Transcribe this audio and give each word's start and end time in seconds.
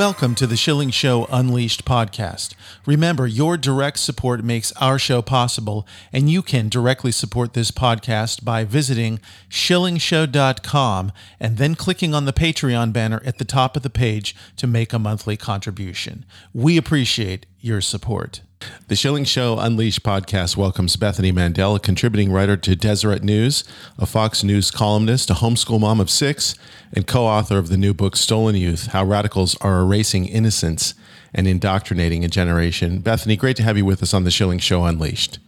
Welcome 0.00 0.34
to 0.36 0.46
the 0.46 0.56
Schilling 0.56 0.88
Show 0.88 1.26
Unleashed 1.30 1.84
podcast. 1.84 2.54
Remember, 2.86 3.26
your 3.26 3.58
direct 3.58 3.98
support 3.98 4.42
makes 4.42 4.72
our 4.80 4.98
show 4.98 5.20
possible, 5.20 5.86
and 6.10 6.30
you 6.30 6.40
can 6.40 6.70
directly 6.70 7.12
support 7.12 7.52
this 7.52 7.70
podcast 7.70 8.42
by 8.42 8.64
visiting 8.64 9.20
schillingshow.com 9.50 11.12
and 11.38 11.58
then 11.58 11.74
clicking 11.74 12.14
on 12.14 12.24
the 12.24 12.32
Patreon 12.32 12.94
banner 12.94 13.20
at 13.26 13.36
the 13.36 13.44
top 13.44 13.76
of 13.76 13.82
the 13.82 13.90
page 13.90 14.34
to 14.56 14.66
make 14.66 14.94
a 14.94 14.98
monthly 14.98 15.36
contribution. 15.36 16.24
We 16.54 16.78
appreciate 16.78 17.44
your 17.60 17.82
support. 17.82 18.40
The 18.88 18.96
Schilling 18.96 19.24
Show 19.24 19.58
Unleashed 19.58 20.02
podcast 20.02 20.56
welcomes 20.56 20.96
Bethany 20.96 21.32
Mandel, 21.32 21.76
a 21.76 21.80
contributing 21.80 22.30
writer 22.30 22.56
to 22.58 22.76
Deseret 22.76 23.22
News, 23.22 23.64
a 23.98 24.04
Fox 24.04 24.44
News 24.44 24.70
columnist, 24.70 25.30
a 25.30 25.34
homeschool 25.34 25.80
mom 25.80 26.00
of 26.00 26.10
six, 26.10 26.56
and 26.92 27.06
co 27.06 27.24
author 27.24 27.56
of 27.56 27.68
the 27.68 27.76
new 27.76 27.94
book 27.94 28.16
Stolen 28.16 28.56
Youth 28.56 28.88
How 28.88 29.04
Radicals 29.04 29.56
Are 29.60 29.80
Erasing 29.80 30.26
Innocence 30.26 30.94
and 31.32 31.46
Indoctrinating 31.46 32.24
a 32.24 32.28
Generation. 32.28 32.98
Bethany, 32.98 33.36
great 33.36 33.56
to 33.56 33.62
have 33.62 33.78
you 33.78 33.84
with 33.84 34.02
us 34.02 34.12
on 34.12 34.24
The 34.24 34.30
Schilling 34.30 34.58
Show 34.58 34.84
Unleashed. 34.84 35.38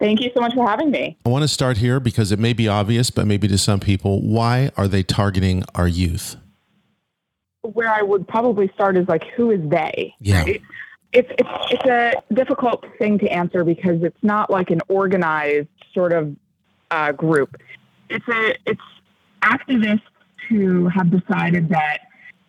Thank 0.00 0.20
you 0.20 0.30
so 0.34 0.40
much 0.40 0.54
for 0.54 0.66
having 0.66 0.90
me. 0.90 1.18
I 1.26 1.28
want 1.28 1.42
to 1.42 1.48
start 1.48 1.76
here 1.76 2.00
because 2.00 2.32
it 2.32 2.38
may 2.38 2.52
be 2.52 2.66
obvious, 2.66 3.10
but 3.10 3.26
maybe 3.26 3.46
to 3.48 3.58
some 3.58 3.80
people, 3.80 4.22
why 4.22 4.70
are 4.76 4.88
they 4.88 5.02
targeting 5.02 5.64
our 5.74 5.88
youth? 5.88 6.36
Where 7.62 7.92
I 7.92 8.02
would 8.02 8.26
probably 8.26 8.70
start 8.74 8.96
is 8.96 9.08
like, 9.08 9.24
who 9.36 9.50
is 9.50 9.60
they? 9.68 10.14
Yeah. 10.20 10.42
Right? 10.42 10.62
It's 11.12 11.30
it's 11.38 11.48
it's 11.70 11.84
a 11.86 12.12
difficult 12.34 12.84
thing 12.98 13.18
to 13.18 13.28
answer 13.28 13.64
because 13.64 14.02
it's 14.02 14.22
not 14.22 14.50
like 14.50 14.70
an 14.70 14.80
organized 14.88 15.68
sort 15.94 16.12
of 16.12 16.34
uh, 16.90 17.12
group. 17.12 17.56
It's 18.10 18.26
a 18.28 18.54
it's 18.66 18.80
activists 19.42 20.02
who 20.48 20.88
have 20.88 21.10
decided 21.10 21.68
that 21.70 21.98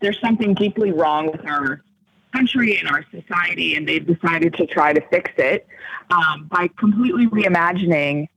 there's 0.02 0.20
something 0.20 0.54
deeply 0.54 0.92
wrong 0.92 1.32
with 1.32 1.46
our 1.46 1.82
country 2.34 2.78
and 2.78 2.88
our 2.88 3.04
society, 3.12 3.76
and 3.76 3.88
they've 3.88 4.06
decided 4.06 4.54
to 4.56 4.66
try 4.66 4.94
to 4.94 5.02
fix 5.10 5.32
it 5.38 5.68
um, 6.12 6.48
by 6.50 6.68
completely 6.78 7.28
reimagining 7.28 8.28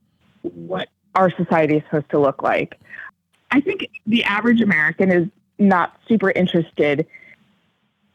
what 0.41 0.89
our 1.15 1.29
society 1.31 1.77
is 1.77 1.83
supposed 1.85 2.09
to 2.09 2.19
look 2.19 2.41
like. 2.41 2.79
I 3.51 3.61
think 3.61 3.89
the 4.07 4.23
average 4.23 4.61
American 4.61 5.11
is 5.11 5.27
not 5.59 5.99
super 6.07 6.31
interested 6.31 7.05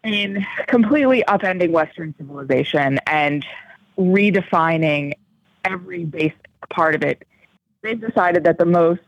in 0.04 0.46
completely 0.66 1.24
upending 1.28 1.70
Western 1.70 2.14
civilization 2.18 2.98
and 3.06 3.44
redefining 3.98 5.12
every 5.64 6.04
basic 6.04 6.48
part 6.70 6.94
of 6.94 7.02
it, 7.02 7.26
they've 7.82 8.00
decided 8.00 8.44
that 8.44 8.58
the 8.58 8.66
most 8.66 9.00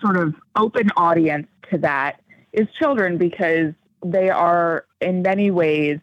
sort 0.00 0.16
of 0.16 0.34
open 0.56 0.90
audience 0.96 1.46
to 1.70 1.78
that 1.78 2.20
is 2.52 2.68
children 2.78 3.16
because 3.18 3.72
they 4.04 4.30
are 4.30 4.84
in 5.00 5.22
many 5.22 5.50
ways 5.50 5.98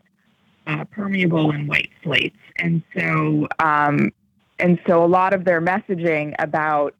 uh, 0.67 0.85
permeable 0.85 1.51
and 1.51 1.67
white 1.67 1.89
slates, 2.03 2.37
and 2.57 2.83
so 2.95 3.47
um, 3.59 4.11
and 4.59 4.79
so 4.87 5.03
a 5.03 5.07
lot 5.07 5.33
of 5.33 5.43
their 5.43 5.61
messaging 5.61 6.35
about 6.39 6.93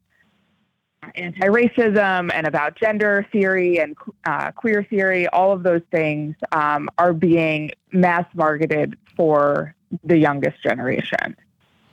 anti-racism 1.14 2.30
and 2.32 2.46
about 2.46 2.76
gender 2.76 3.26
theory 3.32 3.78
and 3.78 3.96
uh, 4.24 4.50
queer 4.52 4.84
theory, 4.84 5.26
all 5.28 5.52
of 5.52 5.62
those 5.62 5.82
things 5.90 6.36
um, 6.52 6.88
are 6.98 7.12
being 7.12 7.70
mass 7.92 8.26
marketed 8.34 8.96
for 9.16 9.74
the 10.04 10.16
youngest 10.16 10.62
generation. 10.62 11.36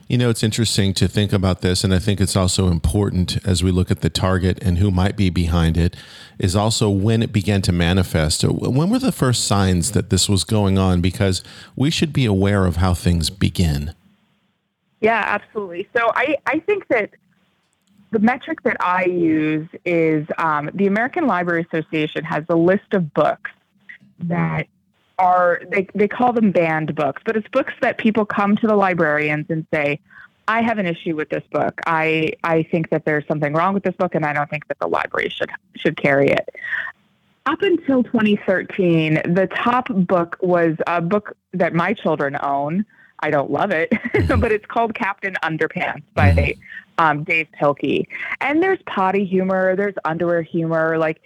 You 0.08 0.18
know, 0.18 0.28
it's 0.28 0.42
interesting 0.42 0.92
to 0.94 1.06
think 1.06 1.32
about 1.32 1.60
this, 1.60 1.84
and 1.84 1.94
I 1.94 2.00
think 2.00 2.20
it's 2.20 2.34
also 2.34 2.66
important 2.66 3.46
as 3.46 3.62
we 3.62 3.70
look 3.70 3.92
at 3.92 4.00
the 4.00 4.10
target 4.10 4.60
and 4.60 4.78
who 4.78 4.90
might 4.90 5.16
be 5.16 5.30
behind 5.30 5.76
it, 5.76 5.94
is 6.36 6.56
also 6.56 6.90
when 6.90 7.22
it 7.22 7.32
began 7.32 7.62
to 7.62 7.72
manifest. 7.72 8.42
When 8.42 8.90
were 8.90 8.98
the 8.98 9.12
first 9.12 9.46
signs 9.46 9.92
that 9.92 10.10
this 10.10 10.28
was 10.28 10.42
going 10.42 10.78
on? 10.78 11.00
Because 11.00 11.44
we 11.76 11.90
should 11.90 12.12
be 12.12 12.24
aware 12.24 12.66
of 12.66 12.76
how 12.76 12.92
things 12.92 13.30
begin. 13.30 13.94
Yeah, 15.00 15.22
absolutely. 15.26 15.88
So 15.96 16.10
I, 16.14 16.36
I 16.44 16.58
think 16.58 16.88
that 16.88 17.10
the 18.10 18.18
metric 18.18 18.62
that 18.62 18.76
I 18.80 19.04
use 19.04 19.68
is 19.84 20.26
um, 20.38 20.70
the 20.74 20.86
American 20.86 21.26
Library 21.26 21.66
Association 21.70 22.24
has 22.24 22.44
a 22.48 22.56
list 22.56 22.92
of 22.92 23.12
books 23.14 23.50
that 24.20 24.66
are 25.18 25.60
they 25.70 25.86
they 25.94 26.08
call 26.08 26.32
them 26.32 26.50
banned 26.50 26.94
books, 26.94 27.22
but 27.24 27.36
it's 27.36 27.46
books 27.48 27.74
that 27.82 27.98
people 27.98 28.24
come 28.24 28.56
to 28.56 28.66
the 28.66 28.74
librarians 28.74 29.46
and 29.50 29.66
say, 29.72 30.00
"I 30.48 30.62
have 30.62 30.78
an 30.78 30.86
issue 30.86 31.14
with 31.14 31.28
this 31.28 31.44
book. 31.52 31.80
I 31.86 32.32
I 32.42 32.64
think 32.64 32.90
that 32.90 33.04
there's 33.04 33.26
something 33.28 33.52
wrong 33.52 33.74
with 33.74 33.84
this 33.84 33.94
book, 33.94 34.14
and 34.14 34.24
I 34.24 34.32
don't 34.32 34.48
think 34.50 34.66
that 34.68 34.78
the 34.80 34.88
library 34.88 35.28
should 35.28 35.50
should 35.76 35.96
carry 35.96 36.30
it." 36.30 36.48
Up 37.46 37.62
until 37.62 38.02
2013, 38.02 39.14
the 39.24 39.48
top 39.54 39.88
book 39.88 40.36
was 40.40 40.76
a 40.86 41.00
book 41.00 41.36
that 41.52 41.74
my 41.74 41.92
children 41.92 42.36
own. 42.42 42.84
I 43.20 43.30
don't 43.30 43.50
love 43.50 43.70
it, 43.70 43.92
but 44.28 44.52
it's 44.52 44.66
called 44.66 44.94
Captain 44.94 45.36
Underpants 45.42 46.02
by 46.14 46.32
mm-hmm 46.32 46.60
um, 47.00 47.24
Dav 47.24 47.46
Pilkey. 47.60 48.06
And 48.40 48.62
there's 48.62 48.78
potty 48.86 49.24
humor, 49.24 49.74
there's 49.74 49.94
underwear 50.04 50.42
humor. 50.42 50.98
Like 50.98 51.22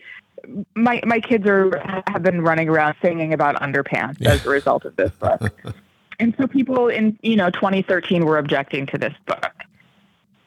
my 0.74 1.02
my 1.04 1.20
kids 1.20 1.46
are 1.46 2.02
have 2.06 2.22
been 2.22 2.42
running 2.42 2.68
around 2.68 2.94
singing 3.02 3.34
about 3.34 3.56
underpants 3.56 4.16
yeah. 4.20 4.32
as 4.32 4.46
a 4.46 4.48
result 4.48 4.84
of 4.84 4.96
this 4.96 5.10
book. 5.12 5.42
and 6.18 6.34
so 6.38 6.46
people 6.46 6.88
in 6.88 7.18
you 7.22 7.36
know 7.36 7.50
2013 7.50 8.24
were 8.24 8.38
objecting 8.38 8.86
to 8.86 8.98
this 8.98 9.14
book. 9.26 9.52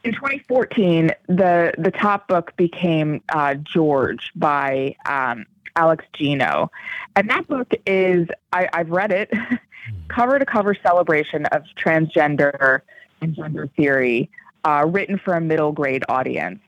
In 0.03 0.13
2014, 0.13 1.11
the 1.27 1.73
the 1.77 1.91
top 1.91 2.27
book 2.29 2.55
became 2.55 3.21
uh, 3.29 3.55
George 3.55 4.31
by 4.35 4.95
um, 5.05 5.45
Alex 5.77 6.03
Gino, 6.13 6.69
and 7.15 7.29
that 7.29 7.47
book 7.47 7.71
is 7.85 8.27
I, 8.51 8.67
I've 8.73 8.89
read 8.89 9.11
it, 9.11 9.31
cover 10.09 10.39
to 10.39 10.45
cover 10.45 10.75
celebration 10.75 11.45
of 11.47 11.63
transgender 11.81 12.81
and 13.21 13.35
gender 13.35 13.69
theory 13.77 14.29
uh, 14.65 14.85
written 14.87 15.17
for 15.17 15.33
a 15.33 15.41
middle 15.41 15.71
grade 15.71 16.03
audience 16.09 16.59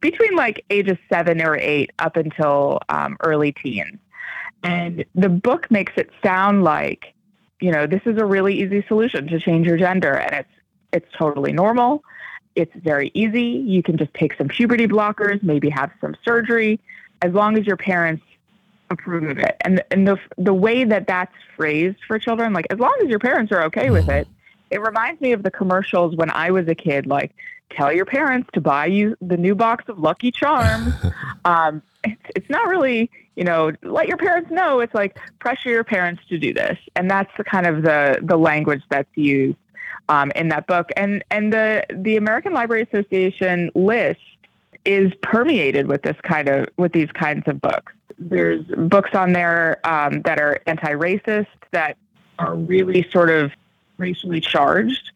between 0.00 0.34
like 0.36 0.64
ages 0.70 0.98
seven 1.08 1.42
or 1.42 1.56
eight 1.56 1.90
up 1.98 2.16
until 2.16 2.80
um, 2.88 3.16
early 3.20 3.52
teens. 3.52 3.98
And 4.62 5.04
the 5.14 5.28
book 5.28 5.70
makes 5.70 5.92
it 5.96 6.10
sound 6.22 6.64
like, 6.64 7.12
you 7.60 7.70
know, 7.70 7.86
this 7.86 8.00
is 8.06 8.16
a 8.18 8.24
really 8.24 8.62
easy 8.62 8.84
solution 8.88 9.26
to 9.28 9.38
change 9.38 9.66
your 9.66 9.76
gender, 9.76 10.14
and 10.14 10.34
it's 10.34 10.48
it's 10.92 11.12
totally 11.18 11.52
normal. 11.52 12.02
It's 12.54 12.74
very 12.76 13.10
easy. 13.14 13.42
You 13.42 13.82
can 13.82 13.98
just 13.98 14.14
take 14.14 14.34
some 14.38 14.48
puberty 14.48 14.86
blockers, 14.86 15.42
maybe 15.42 15.68
have 15.70 15.90
some 16.00 16.16
surgery, 16.24 16.80
as 17.20 17.32
long 17.32 17.58
as 17.58 17.66
your 17.66 17.76
parents 17.76 18.22
approve 18.90 19.24
of 19.24 19.38
it. 19.38 19.56
And 19.62 19.82
and 19.90 20.06
the 20.06 20.18
the 20.38 20.54
way 20.54 20.84
that 20.84 21.06
that's 21.06 21.34
phrased 21.56 21.98
for 22.06 22.18
children, 22.18 22.52
like 22.52 22.66
as 22.70 22.78
long 22.78 22.96
as 23.02 23.08
your 23.08 23.18
parents 23.18 23.52
are 23.52 23.62
okay 23.64 23.90
with 23.90 24.08
it, 24.08 24.28
it 24.70 24.80
reminds 24.80 25.20
me 25.20 25.32
of 25.32 25.42
the 25.42 25.50
commercials 25.50 26.16
when 26.16 26.30
I 26.30 26.50
was 26.50 26.68
a 26.68 26.74
kid, 26.74 27.06
like 27.06 27.32
tell 27.70 27.92
your 27.92 28.04
parents 28.04 28.48
to 28.54 28.60
buy 28.60 28.86
you 28.86 29.16
the 29.20 29.36
new 29.36 29.54
box 29.54 29.84
of 29.88 29.98
Lucky 29.98 30.30
Charms. 30.30 30.94
um, 31.44 31.82
it's, 32.04 32.22
it's 32.36 32.50
not 32.50 32.68
really, 32.68 33.10
you 33.36 33.44
know, 33.44 33.72
let 33.82 34.08
your 34.08 34.16
parents 34.16 34.50
know. 34.50 34.80
It's 34.80 34.94
like 34.94 35.18
pressure 35.38 35.70
your 35.70 35.84
parents 35.84 36.22
to 36.28 36.38
do 36.38 36.52
this, 36.52 36.78
and 36.96 37.10
that's 37.10 37.30
the 37.36 37.44
kind 37.44 37.66
of 37.66 37.82
the 37.82 38.18
the 38.22 38.36
language 38.36 38.82
that's 38.90 39.08
used 39.14 39.58
um, 40.08 40.30
in 40.34 40.48
that 40.48 40.66
book. 40.66 40.90
And 40.96 41.24
and 41.30 41.52
the 41.52 41.84
the 41.94 42.16
American 42.16 42.52
Library 42.52 42.86
Association 42.90 43.70
list 43.74 44.20
is 44.84 45.12
permeated 45.22 45.86
with 45.86 46.02
this 46.02 46.16
kind 46.22 46.48
of 46.48 46.68
with 46.76 46.92
these 46.92 47.10
kinds 47.12 47.44
of 47.46 47.60
books. 47.60 47.92
There's 48.18 48.64
books 48.64 49.10
on 49.14 49.32
there 49.32 49.80
um, 49.84 50.22
that 50.22 50.38
are 50.38 50.60
anti-racist 50.66 51.46
that 51.72 51.96
are 52.38 52.54
really 52.54 53.08
sort 53.10 53.30
of 53.30 53.52
racially 53.98 54.40
charged. 54.40 55.10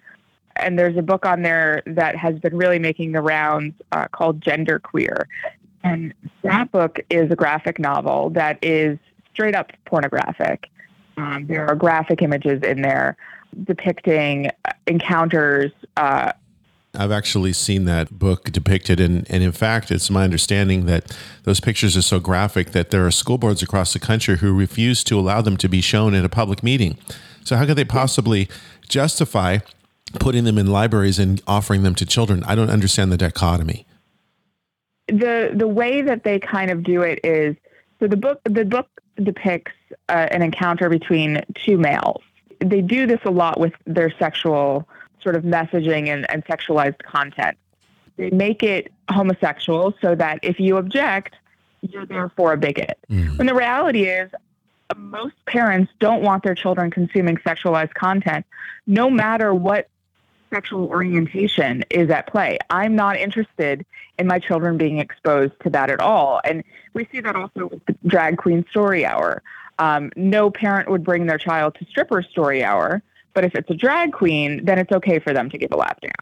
And 0.56 0.78
there's 0.78 0.96
a 0.96 1.02
book 1.02 1.24
on 1.24 1.42
there 1.42 1.82
that 1.86 2.16
has 2.16 2.38
been 2.38 2.56
really 2.56 2.78
making 2.78 3.12
the 3.12 3.22
rounds 3.22 3.74
uh, 3.92 4.08
called 4.08 4.40
Gender 4.40 4.78
Queer. 4.78 5.28
And 5.84 6.12
that 6.42 6.72
book 6.72 6.98
is 7.10 7.30
a 7.30 7.36
graphic 7.36 7.78
novel 7.78 8.30
that 8.30 8.58
is 8.62 8.98
straight 9.32 9.54
up 9.54 9.70
pornographic. 9.84 10.70
Um, 11.16 11.46
there 11.46 11.66
are 11.66 11.76
graphic 11.76 12.22
images 12.22 12.62
in 12.62 12.82
there 12.82 13.16
depicting 13.64 14.50
encounters 14.86 15.72
uh, 15.96 16.32
I've 16.98 17.12
actually 17.12 17.52
seen 17.52 17.84
that 17.84 18.18
book 18.18 18.50
depicted, 18.50 18.98
and, 18.98 19.24
and 19.30 19.44
in 19.44 19.52
fact, 19.52 19.92
it's 19.92 20.10
my 20.10 20.24
understanding 20.24 20.86
that 20.86 21.16
those 21.44 21.60
pictures 21.60 21.96
are 21.96 22.02
so 22.02 22.18
graphic 22.18 22.72
that 22.72 22.90
there 22.90 23.06
are 23.06 23.12
school 23.12 23.38
boards 23.38 23.62
across 23.62 23.92
the 23.92 24.00
country 24.00 24.38
who 24.38 24.52
refuse 24.52 25.04
to 25.04 25.18
allow 25.18 25.40
them 25.40 25.56
to 25.58 25.68
be 25.68 25.80
shown 25.80 26.12
in 26.12 26.24
a 26.24 26.28
public 26.28 26.64
meeting. 26.64 26.98
So, 27.44 27.56
how 27.56 27.66
could 27.66 27.76
they 27.76 27.84
possibly 27.84 28.48
justify 28.88 29.58
putting 30.18 30.42
them 30.42 30.58
in 30.58 30.66
libraries 30.66 31.20
and 31.20 31.40
offering 31.46 31.84
them 31.84 31.94
to 31.94 32.04
children? 32.04 32.42
I 32.44 32.56
don't 32.56 32.70
understand 32.70 33.12
the 33.12 33.16
dichotomy. 33.16 33.86
The 35.06 35.52
the 35.54 35.68
way 35.68 36.02
that 36.02 36.24
they 36.24 36.40
kind 36.40 36.70
of 36.70 36.82
do 36.82 37.02
it 37.02 37.20
is 37.22 37.56
so 38.00 38.08
the 38.08 38.16
book 38.16 38.40
the 38.44 38.64
book 38.64 38.88
depicts 39.22 39.72
uh, 40.08 40.26
an 40.30 40.42
encounter 40.42 40.88
between 40.88 41.42
two 41.54 41.78
males. 41.78 42.22
They 42.60 42.80
do 42.80 43.06
this 43.06 43.20
a 43.24 43.30
lot 43.30 43.60
with 43.60 43.72
their 43.86 44.12
sexual 44.18 44.88
sort 45.22 45.36
of 45.36 45.44
messaging 45.44 46.08
and, 46.08 46.30
and 46.30 46.44
sexualized 46.44 47.02
content. 47.02 47.56
They 48.16 48.30
make 48.30 48.62
it 48.62 48.92
homosexual 49.10 49.94
so 50.02 50.14
that 50.14 50.40
if 50.42 50.58
you 50.58 50.76
object, 50.76 51.36
you're 51.82 52.06
therefore 52.06 52.52
a 52.52 52.56
bigot. 52.56 52.98
Mm. 53.10 53.38
When 53.38 53.46
the 53.46 53.54
reality 53.54 54.04
is, 54.04 54.30
most 54.96 55.34
parents 55.46 55.92
don't 56.00 56.22
want 56.22 56.42
their 56.42 56.54
children 56.54 56.90
consuming 56.90 57.36
sexualized 57.36 57.94
content, 57.94 58.46
no 58.86 59.10
matter 59.10 59.54
what 59.54 59.88
sexual 60.50 60.86
orientation 60.86 61.84
is 61.90 62.10
at 62.10 62.26
play. 62.26 62.58
I'm 62.70 62.96
not 62.96 63.16
interested 63.16 63.84
in 64.18 64.26
my 64.26 64.38
children 64.38 64.78
being 64.78 64.98
exposed 64.98 65.52
to 65.62 65.70
that 65.70 65.90
at 65.90 66.00
all. 66.00 66.40
And 66.44 66.64
we 66.94 67.06
see 67.12 67.20
that 67.20 67.36
also 67.36 67.66
with 67.66 67.84
the 67.86 67.96
drag 68.06 68.38
queen 68.38 68.64
story 68.70 69.04
hour. 69.04 69.42
Um, 69.78 70.10
no 70.16 70.50
parent 70.50 70.90
would 70.90 71.04
bring 71.04 71.26
their 71.26 71.38
child 71.38 71.76
to 71.76 71.84
stripper 71.84 72.22
story 72.22 72.64
hour 72.64 73.02
but 73.34 73.44
if 73.44 73.54
it's 73.54 73.70
a 73.70 73.74
drag 73.74 74.12
queen, 74.12 74.64
then 74.64 74.78
it's 74.78 74.92
okay 74.92 75.18
for 75.18 75.32
them 75.32 75.50
to 75.50 75.58
give 75.58 75.70
a 75.72 75.76
lap 75.76 76.00
dance. 76.00 76.14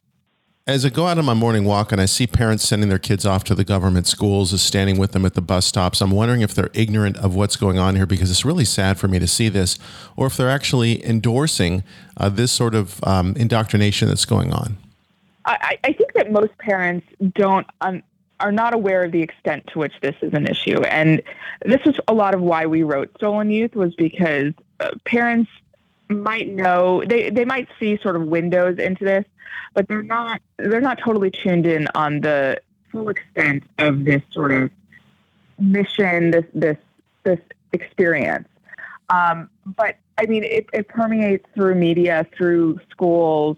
As 0.69 0.85
I 0.85 0.89
go 0.89 1.07
out 1.07 1.17
on 1.17 1.25
my 1.25 1.35
morning 1.35 1.65
walk 1.65 1.93
and 1.93 2.01
I 2.01 2.07
see 2.07 2.27
parents 2.27 2.67
sending 2.67 2.89
their 2.89 2.99
kids 2.99 3.25
off 3.25 3.45
to 3.45 3.55
the 3.55 3.63
government 3.63 4.09
schools, 4.09 4.53
is 4.53 4.63
standing 4.63 4.99
with 4.99 5.13
them 5.13 5.25
at 5.25 5.35
the 5.35 5.41
bus 5.41 5.65
stops, 5.65 6.01
I'm 6.01 6.11
wondering 6.11 6.41
if 6.41 6.55
they're 6.55 6.71
ignorant 6.75 7.17
of 7.19 7.37
what's 7.37 7.55
going 7.55 7.79
on 7.79 7.95
here 7.95 8.05
because 8.05 8.33
it's 8.33 8.45
really 8.45 8.65
sad 8.65 8.99
for 8.99 9.07
me 9.07 9.21
to 9.21 9.29
see 9.29 9.49
this, 9.49 9.79
or 10.17 10.27
if 10.27 10.37
they're 10.37 10.51
actually 10.51 11.07
endorsing 11.07 11.85
uh, 12.17 12.31
this 12.31 12.51
sort 12.51 12.75
of 12.75 12.99
um, 13.05 13.35
indoctrination 13.37 14.09
that's 14.09 14.25
going 14.25 14.53
on. 14.53 14.77
I, 15.45 15.79
I, 15.85 15.93
think 15.93 16.13
that 16.15 16.33
most 16.33 16.59
parents 16.59 17.07
don't 17.35 17.69
um, 17.81 18.03
are 18.41 18.51
not 18.51 18.75
aware 18.75 19.05
of 19.05 19.13
the 19.13 19.23
extent 19.23 19.69
to 19.69 19.79
which 19.79 19.93
this 20.03 20.17
is 20.21 20.35
an 20.35 20.49
issue, 20.49 20.83
and 20.83 21.23
this 21.65 21.81
is 21.87 21.95
a 22.09 22.13
lot 22.13 22.35
of 22.35 22.41
why 22.41 22.67
we 22.67 22.83
wrote 22.83 23.13
Stolen 23.17 23.53
Youth 23.53 23.77
was 23.77 23.95
because 23.95 24.53
uh, 24.81 24.91
parents 25.05 25.49
might 26.09 26.49
know 26.49 27.03
they 27.05 27.31
they 27.31 27.45
might 27.45 27.69
see 27.79 27.99
sort 28.03 28.17
of 28.17 28.23
windows 28.23 28.79
into 28.79 29.05
this, 29.05 29.25
but 29.75 29.89
they're 29.89 30.03
not 30.03 30.41
they're 30.57 30.81
not 30.81 30.99
totally 31.05 31.31
tuned 31.31 31.67
in 31.67 31.89
on 31.95 32.21
the 32.21 32.59
full 32.91 33.09
extent 33.09 33.65
of 33.79 34.05
this 34.05 34.23
sort 34.31 34.53
of 34.53 34.71
mission, 35.59 36.31
this 36.31 36.45
this 36.55 36.79
this 37.25 37.41
experience. 37.73 38.49
Um, 39.09 39.51
but 39.65 39.97
I 40.19 40.27
mean, 40.27 40.45
it, 40.45 40.67
it 40.73 40.89
permeates 40.89 41.47
through 41.55 41.75
media, 41.75 42.27
through 42.37 42.81
schools, 42.91 43.57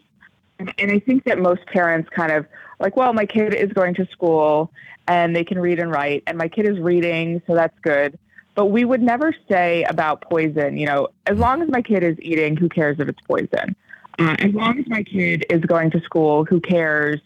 and, 0.59 0.73
and 0.79 0.91
I 0.91 0.99
think 0.99 1.25
that 1.25 1.39
most 1.39 1.65
parents 1.67 2.09
kind 2.11 2.33
of 2.33 2.47
like, 2.81 2.97
well, 2.97 3.13
my 3.13 3.27
kid 3.27 3.55
is 3.55 3.73
going 3.73 3.95
to 3.95 4.07
school 4.07 4.71
and 5.07 5.35
they 5.35 5.45
can 5.45 5.59
read 5.59 5.79
and 5.79 5.91
write, 5.91 6.23
and 6.27 6.37
my 6.37 6.49
kid 6.49 6.67
is 6.67 6.79
reading, 6.79 7.41
so 7.47 7.55
that's 7.55 7.79
good. 7.81 8.19
But 8.59 8.73
we 8.73 8.85
would 8.85 9.01
never 9.01 9.33
say 9.49 9.85
about 9.85 10.21
poison, 10.21 10.79
you 10.79 10.87
know, 10.87 11.11
as 11.29 11.39
long 11.39 11.63
as 11.63 11.69
my 11.69 11.81
kid 11.81 12.03
is 12.03 12.17
eating, 12.21 12.57
who 12.57 12.69
cares 12.69 12.99
if 12.99 13.09
it's 13.09 13.21
poison? 13.21 13.77
Uh, 14.19 14.35
as 14.41 14.53
long 14.53 14.81
as 14.81 14.89
my 14.89 15.05
kid 15.05 15.47
is 15.49 15.61
going 15.61 15.93
to 15.93 16.01
school, 16.01 16.45
who 16.45 16.61
cares 16.61 17.21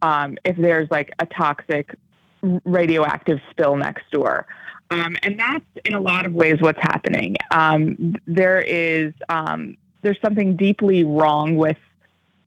um, 0.00 0.38
if 0.46 0.56
there's 0.56 0.90
like 0.90 1.12
a 1.18 1.26
toxic 1.26 1.94
radioactive 2.40 3.38
spill 3.50 3.76
next 3.76 4.10
door? 4.10 4.46
Um, 4.90 5.18
and 5.22 5.38
that's 5.38 5.66
in 5.84 5.92
a 5.92 6.00
lot 6.00 6.24
of 6.24 6.32
ways 6.32 6.56
what's 6.62 6.80
happening. 6.80 7.36
Um, 7.50 8.16
there 8.26 8.62
is 8.62 9.12
um, 9.28 9.76
there's 10.00 10.18
something 10.22 10.56
deeply 10.56 11.04
wrong 11.04 11.56
with 11.56 11.76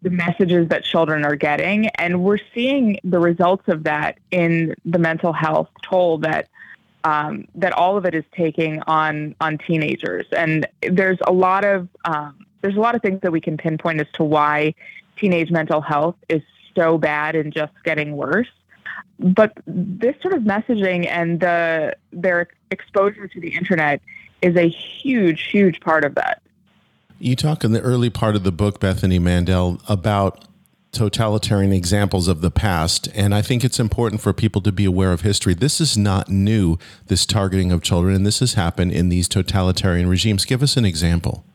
the 0.02 0.10
messages 0.10 0.68
that 0.70 0.84
children 0.84 1.24
are 1.26 1.36
getting, 1.36 1.90
and 1.90 2.24
we're 2.24 2.40
seeing 2.56 3.00
the 3.04 3.20
results 3.20 3.68
of 3.68 3.84
that 3.84 4.18
in 4.32 4.74
the 4.84 4.98
mental 4.98 5.32
health 5.32 5.70
toll 5.84 6.18
that 6.18 6.48
um, 7.04 7.48
that 7.56 7.74
all 7.74 7.98
of 7.98 8.06
it 8.06 8.16
is 8.16 8.24
taking 8.36 8.82
on 8.84 9.36
on 9.42 9.58
teenagers. 9.58 10.26
And 10.36 10.68
there's 10.82 11.18
a 11.26 11.32
lot 11.32 11.66
of 11.66 11.88
um, 12.06 12.46
there's 12.62 12.76
a 12.76 12.80
lot 12.80 12.96
of 12.96 13.02
things 13.02 13.22
that 13.22 13.32
we 13.32 13.42
can 13.42 13.58
pinpoint 13.58 14.00
as 14.00 14.08
to 14.14 14.24
why 14.24 14.74
teenage 15.18 15.52
mental 15.52 15.82
health 15.82 16.16
is 16.30 16.42
so 16.76 16.98
bad 16.98 17.36
and 17.36 17.54
just 17.54 17.74
getting 17.84 18.16
worse. 18.16 18.48
But 19.20 19.58
this 19.68 20.16
sort 20.22 20.34
of 20.34 20.44
messaging 20.44 21.08
and 21.08 21.40
the 21.40 21.96
their 22.12 22.48
exposure 22.72 23.28
to 23.28 23.40
the 23.40 23.54
internet 23.56 24.02
is 24.42 24.56
a 24.56 24.68
huge, 24.68 25.50
huge 25.52 25.80
part 25.82 26.04
of 26.04 26.16
that. 26.16 26.42
You 27.20 27.36
talk 27.36 27.64
in 27.64 27.72
the 27.72 27.82
early 27.82 28.10
part 28.10 28.36
of 28.36 28.44
the 28.44 28.52
book, 28.52 28.80
Bethany 28.80 29.20
Mandel, 29.20 29.80
about 29.88 30.44
totalitarian 30.92 31.72
examples 31.72 32.28
of 32.28 32.42
the 32.42 32.52
past. 32.52 33.08
And 33.16 33.34
I 33.34 33.42
think 33.42 33.64
it's 33.64 33.80
important 33.80 34.22
for 34.22 34.34
people 34.34 34.62
to 34.62 34.72
be 34.72 34.86
aware 34.86 35.12
of 35.12 35.22
history. 35.22 35.54
This 35.54 35.80
is 35.80 35.98
not 35.98 36.30
new, 36.30 36.78
this 37.08 37.26
targeting 37.26 37.72
of 37.72 37.82
children, 37.82 38.16
and 38.16 38.26
this 38.26 38.40
has 38.40 38.54
happened 38.54 38.92
in 38.92 39.10
these 39.10 39.28
totalitarian 39.28 40.10
regimes. 40.10 40.46
Give 40.46 40.62
us 40.62 40.78
an 40.78 40.86
example. 40.86 41.46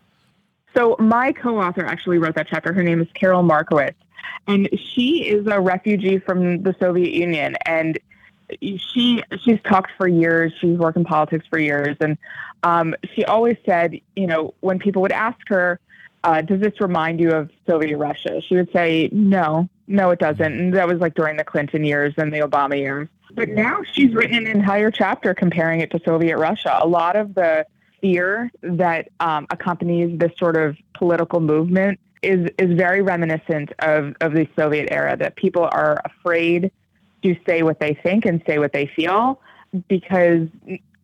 So, 0.74 0.96
my 0.98 1.32
co 1.32 1.60
author 1.60 1.84
actually 1.86 2.18
wrote 2.18 2.34
that 2.34 2.48
chapter. 2.48 2.72
Her 2.72 2.82
name 2.82 3.00
is 3.00 3.08
Karol 3.14 3.42
Markowicz, 3.42 3.94
and 4.46 4.68
she 4.76 5.26
is 5.26 5.46
a 5.46 5.60
refugee 5.60 6.18
from 6.18 6.62
the 6.62 6.74
Soviet 6.78 7.12
Union. 7.14 7.56
And 7.64 7.98
she 8.60 9.22
she's 9.42 9.58
talked 9.64 9.92
for 9.96 10.06
years. 10.06 10.52
She's 10.60 10.78
worked 10.78 10.96
in 10.96 11.04
politics 11.04 11.46
for 11.48 11.58
years, 11.58 11.96
and 12.00 12.18
um, 12.62 12.94
she 13.14 13.24
always 13.24 13.56
said, 13.64 13.98
you 14.14 14.26
know, 14.26 14.54
when 14.60 14.78
people 14.78 15.02
would 15.02 15.12
ask 15.12 15.38
her, 15.48 15.80
uh, 16.26 16.43
does 16.43 16.61
this 16.61 16.81
remind 16.81 17.20
you 17.20 17.31
of 17.31 17.49
Soviet 17.69 17.96
Russia? 17.96 18.43
She 18.49 18.56
would 18.56 18.70
say, 18.73 19.08
no, 19.12 19.69
no, 19.87 20.11
it 20.11 20.19
doesn't. 20.19 20.40
And 20.43 20.75
that 20.75 20.88
was 20.88 20.99
like 20.99 21.14
during 21.14 21.37
the 21.37 21.44
Clinton 21.44 21.84
years 21.84 22.14
and 22.17 22.34
the 22.34 22.40
Obama 22.40 22.76
years. 22.76 23.08
But 23.32 23.50
now 23.50 23.82
she's 23.93 24.12
written 24.12 24.37
an 24.37 24.49
entire 24.49 24.90
chapter 24.90 25.34
comparing 25.34 25.81
it 25.81 25.93
to 25.93 26.00
Soviet 26.05 26.37
Russia. 26.37 26.81
A 26.82 26.87
lot 26.87 27.14
of 27.14 27.37
the 27.37 27.64
fear 28.00 28.50
that 28.62 29.08
um, 29.20 29.46
accompanies 29.50 30.19
this 30.19 30.32
sort 30.37 30.56
of 30.56 30.76
political 30.94 31.38
movement 31.38 32.00
is 32.23 32.50
is 32.58 32.76
very 32.76 33.02
reminiscent 33.02 33.73
of, 33.78 34.17
of 34.20 34.32
the 34.32 34.49
Soviet 34.56 34.88
era, 34.90 35.17
that 35.17 35.37
people 35.37 35.69
are 35.70 36.00
afraid 36.05 36.73
to 37.23 37.37
say 37.46 37.62
what 37.62 37.78
they 37.78 37.94
think 37.94 38.25
and 38.25 38.43
say 38.49 38.58
what 38.58 38.73
they 38.73 38.87
feel 38.96 39.40
because 39.87 40.49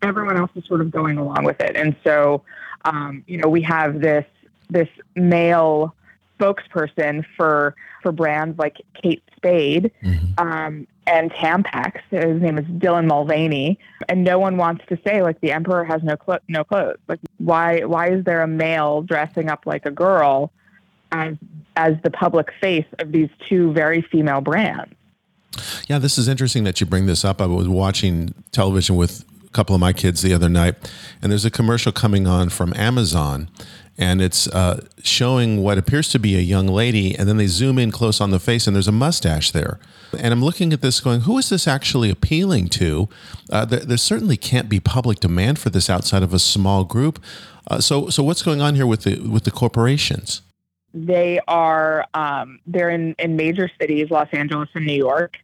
everyone 0.02 0.36
else 0.36 0.50
is 0.56 0.64
sort 0.64 0.80
of 0.80 0.90
going 0.90 1.16
along 1.16 1.44
with 1.44 1.60
it. 1.60 1.76
And 1.76 1.94
so, 2.02 2.42
um, 2.84 3.22
you 3.28 3.36
know, 3.36 3.48
we 3.48 3.62
have 3.62 4.00
this 4.00 4.24
this 4.70 4.88
male 5.14 5.94
spokesperson 6.38 7.24
for 7.36 7.74
for 8.02 8.12
brands 8.12 8.58
like 8.58 8.78
Kate 9.00 9.22
Spade 9.36 9.92
mm-hmm. 10.02 10.44
um, 10.44 10.86
and 11.06 11.32
Tampax. 11.32 12.00
His 12.10 12.40
name 12.42 12.58
is 12.58 12.64
Dylan 12.64 13.06
Mulvaney, 13.06 13.78
and 14.08 14.24
no 14.24 14.38
one 14.38 14.56
wants 14.56 14.84
to 14.88 14.98
say 15.06 15.22
like 15.22 15.40
the 15.40 15.52
emperor 15.52 15.84
has 15.84 16.02
no 16.02 16.16
clo- 16.16 16.38
no 16.48 16.64
clothes. 16.64 16.98
Like 17.08 17.20
why 17.38 17.80
why 17.80 18.10
is 18.10 18.24
there 18.24 18.42
a 18.42 18.48
male 18.48 19.02
dressing 19.02 19.48
up 19.48 19.66
like 19.66 19.86
a 19.86 19.90
girl 19.90 20.52
as 21.12 21.36
as 21.76 21.94
the 22.02 22.10
public 22.10 22.52
face 22.60 22.86
of 22.98 23.12
these 23.12 23.30
two 23.48 23.72
very 23.72 24.02
female 24.02 24.40
brands? 24.40 24.94
Yeah, 25.86 25.98
this 25.98 26.16
is 26.16 26.28
interesting 26.28 26.64
that 26.64 26.80
you 26.80 26.86
bring 26.86 27.06
this 27.06 27.24
up. 27.24 27.40
I 27.40 27.46
was 27.46 27.68
watching 27.68 28.34
television 28.52 28.96
with 28.96 29.24
couple 29.52 29.74
of 29.74 29.80
my 29.80 29.92
kids 29.92 30.22
the 30.22 30.34
other 30.34 30.48
night, 30.48 30.74
and 31.20 31.30
there's 31.30 31.44
a 31.44 31.50
commercial 31.50 31.92
coming 31.92 32.26
on 32.26 32.48
from 32.48 32.72
Amazon 32.74 33.48
and 33.98 34.22
it's 34.22 34.48
uh, 34.48 34.84
showing 35.02 35.62
what 35.62 35.76
appears 35.76 36.08
to 36.08 36.18
be 36.18 36.36
a 36.36 36.40
young 36.40 36.66
lady, 36.66 37.16
and 37.16 37.28
then 37.28 37.36
they 37.36 37.46
zoom 37.46 37.78
in 37.78 37.90
close 37.90 38.20
on 38.20 38.30
the 38.30 38.40
face, 38.40 38.66
and 38.66 38.74
there's 38.74 38.88
a 38.88 38.92
mustache 38.92 39.50
there. 39.50 39.78
And 40.18 40.32
I'm 40.32 40.42
looking 40.42 40.72
at 40.72 40.80
this, 40.80 41.00
going, 41.00 41.22
"Who 41.22 41.38
is 41.38 41.50
this 41.50 41.68
actually 41.68 42.10
appealing 42.10 42.68
to?" 42.68 43.08
Uh, 43.50 43.64
there, 43.64 43.80
there, 43.80 43.96
certainly 43.96 44.36
can't 44.36 44.68
be 44.68 44.80
public 44.80 45.20
demand 45.20 45.58
for 45.58 45.70
this 45.70 45.90
outside 45.90 46.22
of 46.22 46.32
a 46.32 46.38
small 46.38 46.84
group. 46.84 47.22
Uh, 47.70 47.80
so, 47.80 48.08
so 48.08 48.22
what's 48.22 48.42
going 48.42 48.60
on 48.60 48.74
here 48.74 48.86
with 48.86 49.02
the 49.02 49.20
with 49.20 49.44
the 49.44 49.50
corporations? 49.50 50.42
They 50.94 51.40
are 51.46 52.06
um, 52.14 52.60
they're 52.66 52.90
in 52.90 53.14
in 53.18 53.36
major 53.36 53.70
cities, 53.80 54.10
Los 54.10 54.28
Angeles 54.32 54.68
and 54.74 54.86
New 54.86 54.96
York, 54.96 55.36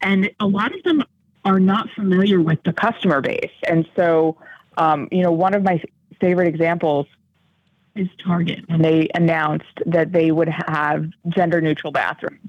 and 0.00 0.30
a 0.38 0.46
lot 0.46 0.74
of 0.74 0.82
them 0.84 1.02
are 1.46 1.60
not 1.60 1.88
familiar 1.94 2.40
with 2.40 2.62
the 2.64 2.72
customer 2.72 3.20
base, 3.20 3.52
and 3.66 3.88
so. 3.96 4.36
Um, 4.78 5.08
you 5.10 5.22
know, 5.22 5.32
one 5.32 5.54
of 5.54 5.62
my 5.62 5.82
favorite 6.20 6.48
examples 6.48 7.06
is 7.94 8.08
Target, 8.22 8.64
and 8.68 8.84
they 8.84 9.08
announced 9.14 9.80
that 9.86 10.12
they 10.12 10.30
would 10.30 10.48
have 10.48 11.06
gender 11.28 11.60
neutral 11.60 11.92
bathrooms. 11.92 12.40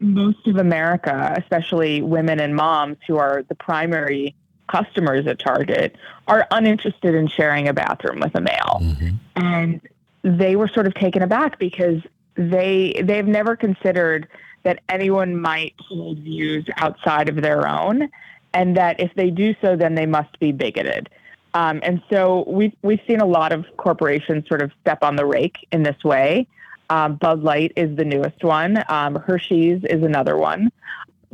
Most 0.00 0.46
of 0.46 0.56
America, 0.56 1.34
especially 1.36 2.02
women 2.02 2.40
and 2.40 2.56
moms 2.56 2.98
who 3.06 3.16
are 3.16 3.44
the 3.48 3.54
primary 3.54 4.34
customers 4.68 5.26
at 5.26 5.38
Target, 5.38 5.96
are 6.26 6.46
uninterested 6.50 7.14
in 7.14 7.28
sharing 7.28 7.68
a 7.68 7.72
bathroom 7.72 8.20
with 8.20 8.34
a 8.34 8.40
male. 8.40 8.80
Mm-hmm. 8.80 9.16
And 9.36 9.80
they 10.22 10.56
were 10.56 10.68
sort 10.68 10.86
of 10.86 10.94
taken 10.94 11.22
aback 11.22 11.58
because 11.58 12.00
they 12.34 13.00
they've 13.02 13.26
never 13.26 13.56
considered 13.56 14.28
that 14.62 14.80
anyone 14.88 15.36
might 15.36 15.74
hold 15.78 16.18
views 16.18 16.64
outside 16.76 17.28
of 17.28 17.36
their 17.36 17.68
own, 17.68 18.08
and 18.54 18.76
that 18.76 19.00
if 19.00 19.12
they 19.14 19.30
do 19.30 19.54
so, 19.60 19.76
then 19.76 19.94
they 19.94 20.06
must 20.06 20.38
be 20.40 20.52
bigoted. 20.52 21.08
Um, 21.54 21.80
and 21.82 22.02
so 22.10 22.44
we've, 22.46 22.72
we've 22.82 23.00
seen 23.06 23.20
a 23.20 23.26
lot 23.26 23.52
of 23.52 23.66
corporations 23.76 24.48
sort 24.48 24.62
of 24.62 24.70
step 24.80 25.02
on 25.02 25.16
the 25.16 25.26
rake 25.26 25.66
in 25.70 25.82
this 25.82 26.02
way. 26.02 26.46
Um, 26.90 27.16
Bud 27.16 27.42
Light 27.42 27.72
is 27.76 27.96
the 27.96 28.04
newest 28.04 28.42
one. 28.42 28.82
Um, 28.88 29.16
Hershey's 29.16 29.82
is 29.84 30.02
another 30.02 30.36
one. 30.36 30.70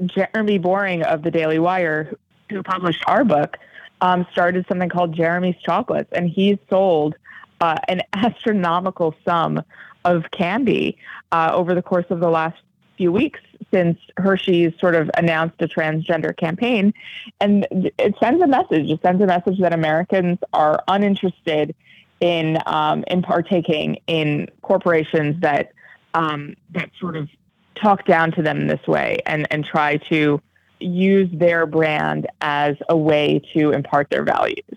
Jeremy 0.06 0.58
Boring 0.58 1.02
of 1.02 1.22
the 1.22 1.30
Daily 1.30 1.58
Wire, 1.58 2.16
who 2.50 2.62
published 2.62 3.02
our 3.06 3.24
book, 3.24 3.58
um, 4.00 4.26
started 4.30 4.66
something 4.68 4.88
called 4.88 5.14
Jeremy's 5.14 5.56
Chocolates, 5.64 6.10
and 6.12 6.28
he's 6.28 6.58
sold 6.70 7.16
uh, 7.60 7.76
an 7.88 8.02
astronomical 8.12 9.14
sum 9.24 9.62
of 10.04 10.30
candy 10.30 10.96
uh, 11.32 11.50
over 11.52 11.74
the 11.74 11.82
course 11.82 12.06
of 12.10 12.20
the 12.20 12.30
last 12.30 12.58
few 12.98 13.10
weeks 13.10 13.40
since 13.72 13.98
Hershey's 14.18 14.72
sort 14.78 14.94
of 14.94 15.10
announced 15.16 15.56
a 15.60 15.68
transgender 15.68 16.36
campaign. 16.36 16.92
And 17.40 17.66
it 17.70 18.14
sends 18.20 18.42
a 18.42 18.46
message. 18.46 18.90
It 18.90 19.00
sends 19.00 19.22
a 19.22 19.26
message 19.26 19.58
that 19.60 19.72
Americans 19.72 20.38
are 20.52 20.82
uninterested 20.88 21.74
in 22.20 22.58
um, 22.66 23.04
in 23.06 23.22
partaking 23.22 23.98
in 24.06 24.48
corporations 24.62 25.40
that 25.40 25.72
um, 26.14 26.56
that 26.70 26.90
sort 27.00 27.16
of 27.16 27.28
talk 27.76 28.04
down 28.04 28.32
to 28.32 28.42
them 28.42 28.66
this 28.66 28.84
way 28.86 29.18
and 29.24 29.46
and 29.52 29.64
try 29.64 29.96
to 29.96 30.42
use 30.80 31.28
their 31.32 31.66
brand 31.66 32.26
as 32.40 32.76
a 32.88 32.96
way 32.96 33.40
to 33.54 33.70
impart 33.70 34.10
their 34.10 34.24
values. 34.24 34.76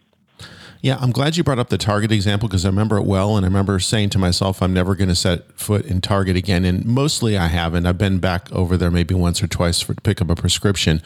Yeah, 0.81 0.97
I'm 0.99 1.11
glad 1.11 1.37
you 1.37 1.43
brought 1.43 1.59
up 1.59 1.69
the 1.69 1.77
Target 1.77 2.11
example 2.11 2.49
because 2.49 2.65
I 2.65 2.69
remember 2.69 2.97
it 2.97 3.05
well. 3.05 3.37
And 3.37 3.45
I 3.45 3.47
remember 3.47 3.79
saying 3.79 4.09
to 4.11 4.19
myself, 4.19 4.63
I'm 4.63 4.73
never 4.73 4.95
going 4.95 5.09
to 5.09 5.15
set 5.15 5.51
foot 5.53 5.85
in 5.85 6.01
Target 6.01 6.35
again. 6.35 6.65
And 6.65 6.83
mostly 6.85 7.37
I 7.37 7.47
haven't. 7.47 7.85
I've 7.85 7.99
been 7.99 8.17
back 8.17 8.51
over 8.51 8.77
there 8.77 8.89
maybe 8.89 9.13
once 9.13 9.43
or 9.43 9.47
twice 9.47 9.79
for, 9.79 9.93
to 9.93 10.01
pick 10.01 10.21
up 10.21 10.29
a 10.31 10.35
prescription. 10.35 11.03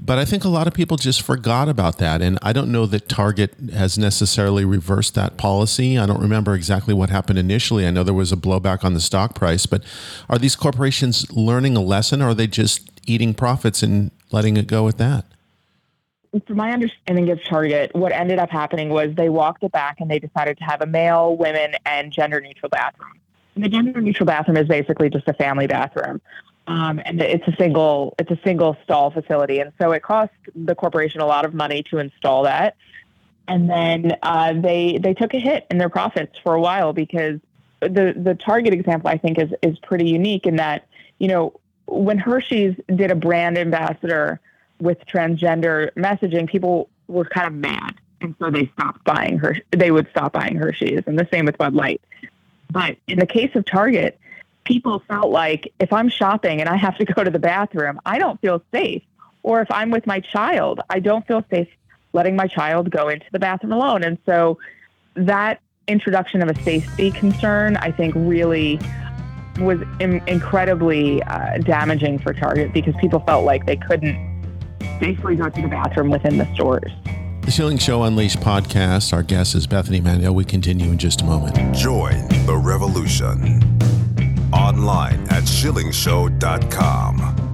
But 0.00 0.18
I 0.18 0.24
think 0.24 0.42
a 0.42 0.48
lot 0.48 0.66
of 0.66 0.74
people 0.74 0.96
just 0.96 1.22
forgot 1.22 1.68
about 1.68 1.98
that. 1.98 2.22
And 2.22 2.40
I 2.42 2.52
don't 2.52 2.72
know 2.72 2.86
that 2.86 3.08
Target 3.08 3.54
has 3.72 3.96
necessarily 3.96 4.64
reversed 4.64 5.14
that 5.14 5.36
policy. 5.36 5.96
I 5.96 6.06
don't 6.06 6.20
remember 6.20 6.56
exactly 6.56 6.92
what 6.92 7.10
happened 7.10 7.38
initially. 7.38 7.86
I 7.86 7.92
know 7.92 8.02
there 8.02 8.12
was 8.12 8.32
a 8.32 8.36
blowback 8.36 8.82
on 8.82 8.94
the 8.94 9.00
stock 9.00 9.36
price. 9.36 9.64
But 9.64 9.84
are 10.28 10.38
these 10.38 10.56
corporations 10.56 11.30
learning 11.30 11.76
a 11.76 11.80
lesson 11.80 12.20
or 12.20 12.30
are 12.30 12.34
they 12.34 12.48
just 12.48 12.90
eating 13.06 13.32
profits 13.32 13.80
and 13.80 14.10
letting 14.32 14.56
it 14.56 14.66
go 14.66 14.88
at 14.88 14.98
that? 14.98 15.24
From 16.46 16.56
my 16.56 16.72
understanding 16.72 17.30
of 17.30 17.42
Target, 17.44 17.94
what 17.94 18.12
ended 18.12 18.38
up 18.38 18.50
happening 18.50 18.88
was 18.88 19.14
they 19.14 19.28
walked 19.28 19.62
it 19.62 19.72
back 19.72 20.00
and 20.00 20.10
they 20.10 20.18
decided 20.18 20.58
to 20.58 20.64
have 20.64 20.80
a 20.82 20.86
male, 20.86 21.36
women, 21.36 21.74
and 21.86 22.12
gender 22.12 22.40
neutral 22.40 22.68
bathroom. 22.68 23.20
And 23.54 23.64
the 23.64 23.68
gender 23.68 24.00
neutral 24.00 24.26
bathroom 24.26 24.56
is 24.56 24.66
basically 24.66 25.10
just 25.10 25.28
a 25.28 25.34
family 25.34 25.66
bathroom. 25.66 26.20
Um, 26.66 27.00
and 27.04 27.20
it's 27.20 27.46
a 27.46 27.54
single 27.56 28.14
it's 28.18 28.30
a 28.30 28.38
single 28.42 28.76
stall 28.84 29.10
facility, 29.10 29.58
and 29.60 29.70
so 29.78 29.92
it 29.92 30.02
cost 30.02 30.32
the 30.54 30.74
corporation 30.74 31.20
a 31.20 31.26
lot 31.26 31.44
of 31.44 31.52
money 31.52 31.82
to 31.90 31.98
install 31.98 32.44
that. 32.44 32.76
And 33.46 33.68
then 33.68 34.16
uh, 34.22 34.54
they 34.54 34.98
they 34.98 35.12
took 35.12 35.34
a 35.34 35.38
hit 35.38 35.66
in 35.70 35.76
their 35.76 35.90
profits 35.90 36.38
for 36.42 36.54
a 36.54 36.60
while 36.60 36.94
because 36.94 37.38
the 37.80 38.14
the 38.16 38.34
Target 38.34 38.72
example 38.72 39.10
I 39.10 39.18
think 39.18 39.38
is 39.38 39.50
is 39.62 39.78
pretty 39.80 40.08
unique 40.08 40.46
in 40.46 40.56
that 40.56 40.88
you 41.18 41.28
know 41.28 41.60
when 41.86 42.16
Hershey's 42.16 42.74
did 42.96 43.10
a 43.10 43.14
brand 43.14 43.58
ambassador 43.58 44.40
with 44.80 44.98
transgender 45.06 45.90
messaging, 45.92 46.48
people 46.48 46.88
were 47.08 47.24
kind 47.24 47.46
of 47.46 47.54
mad, 47.54 47.94
and 48.20 48.34
so 48.38 48.50
they 48.50 48.70
stopped 48.74 49.04
buying 49.04 49.38
her. 49.38 49.56
They 49.70 49.90
would 49.90 50.08
stop 50.10 50.32
buying 50.32 50.56
Hershey's, 50.56 51.02
and 51.06 51.18
the 51.18 51.28
same 51.32 51.46
with 51.46 51.58
Bud 51.58 51.74
Light. 51.74 52.00
But 52.70 52.96
in 53.06 53.18
the 53.18 53.26
case 53.26 53.54
of 53.54 53.64
Target, 53.64 54.18
people 54.64 55.02
felt 55.06 55.30
like 55.30 55.72
if 55.78 55.92
I'm 55.92 56.08
shopping 56.08 56.60
and 56.60 56.68
I 56.68 56.76
have 56.76 56.96
to 56.98 57.04
go 57.04 57.22
to 57.22 57.30
the 57.30 57.38
bathroom, 57.38 58.00
I 58.04 58.18
don't 58.18 58.40
feel 58.40 58.62
safe. 58.72 59.02
Or 59.42 59.60
if 59.60 59.70
I'm 59.70 59.90
with 59.90 60.06
my 60.06 60.20
child, 60.20 60.80
I 60.88 61.00
don't 61.00 61.26
feel 61.26 61.44
safe 61.50 61.68
letting 62.14 62.34
my 62.34 62.46
child 62.46 62.90
go 62.90 63.08
into 63.08 63.26
the 63.32 63.38
bathroom 63.38 63.72
alone. 63.72 64.02
And 64.02 64.18
so 64.24 64.58
that 65.14 65.60
introduction 65.86 66.42
of 66.42 66.48
a 66.48 66.62
safety 66.62 67.10
concern, 67.10 67.76
I 67.76 67.90
think, 67.90 68.14
really 68.16 68.80
was 69.60 69.80
in- 70.00 70.22
incredibly 70.26 71.22
uh, 71.24 71.58
damaging 71.58 72.18
for 72.18 72.32
Target 72.32 72.72
because 72.72 72.94
people 73.00 73.20
felt 73.20 73.44
like 73.44 73.66
they 73.66 73.76
couldn't 73.76 74.33
safely 75.00 75.36
go 75.36 75.48
to 75.48 75.62
the 75.62 75.68
bathroom 75.68 76.10
within 76.10 76.36
the 76.38 76.52
stores. 76.54 76.90
The 77.42 77.50
Schilling 77.50 77.78
Show 77.78 78.04
Unleashed 78.04 78.40
podcast. 78.40 79.12
Our 79.12 79.22
guest 79.22 79.54
is 79.54 79.66
Bethany 79.66 80.00
Mandel. 80.00 80.34
We 80.34 80.44
continue 80.44 80.90
in 80.90 80.98
just 80.98 81.20
a 81.20 81.24
moment. 81.24 81.74
Join 81.74 82.26
the 82.46 82.56
revolution 82.56 83.62
online 84.52 85.20
at 85.28 85.44
schillingshow.com. 85.44 87.53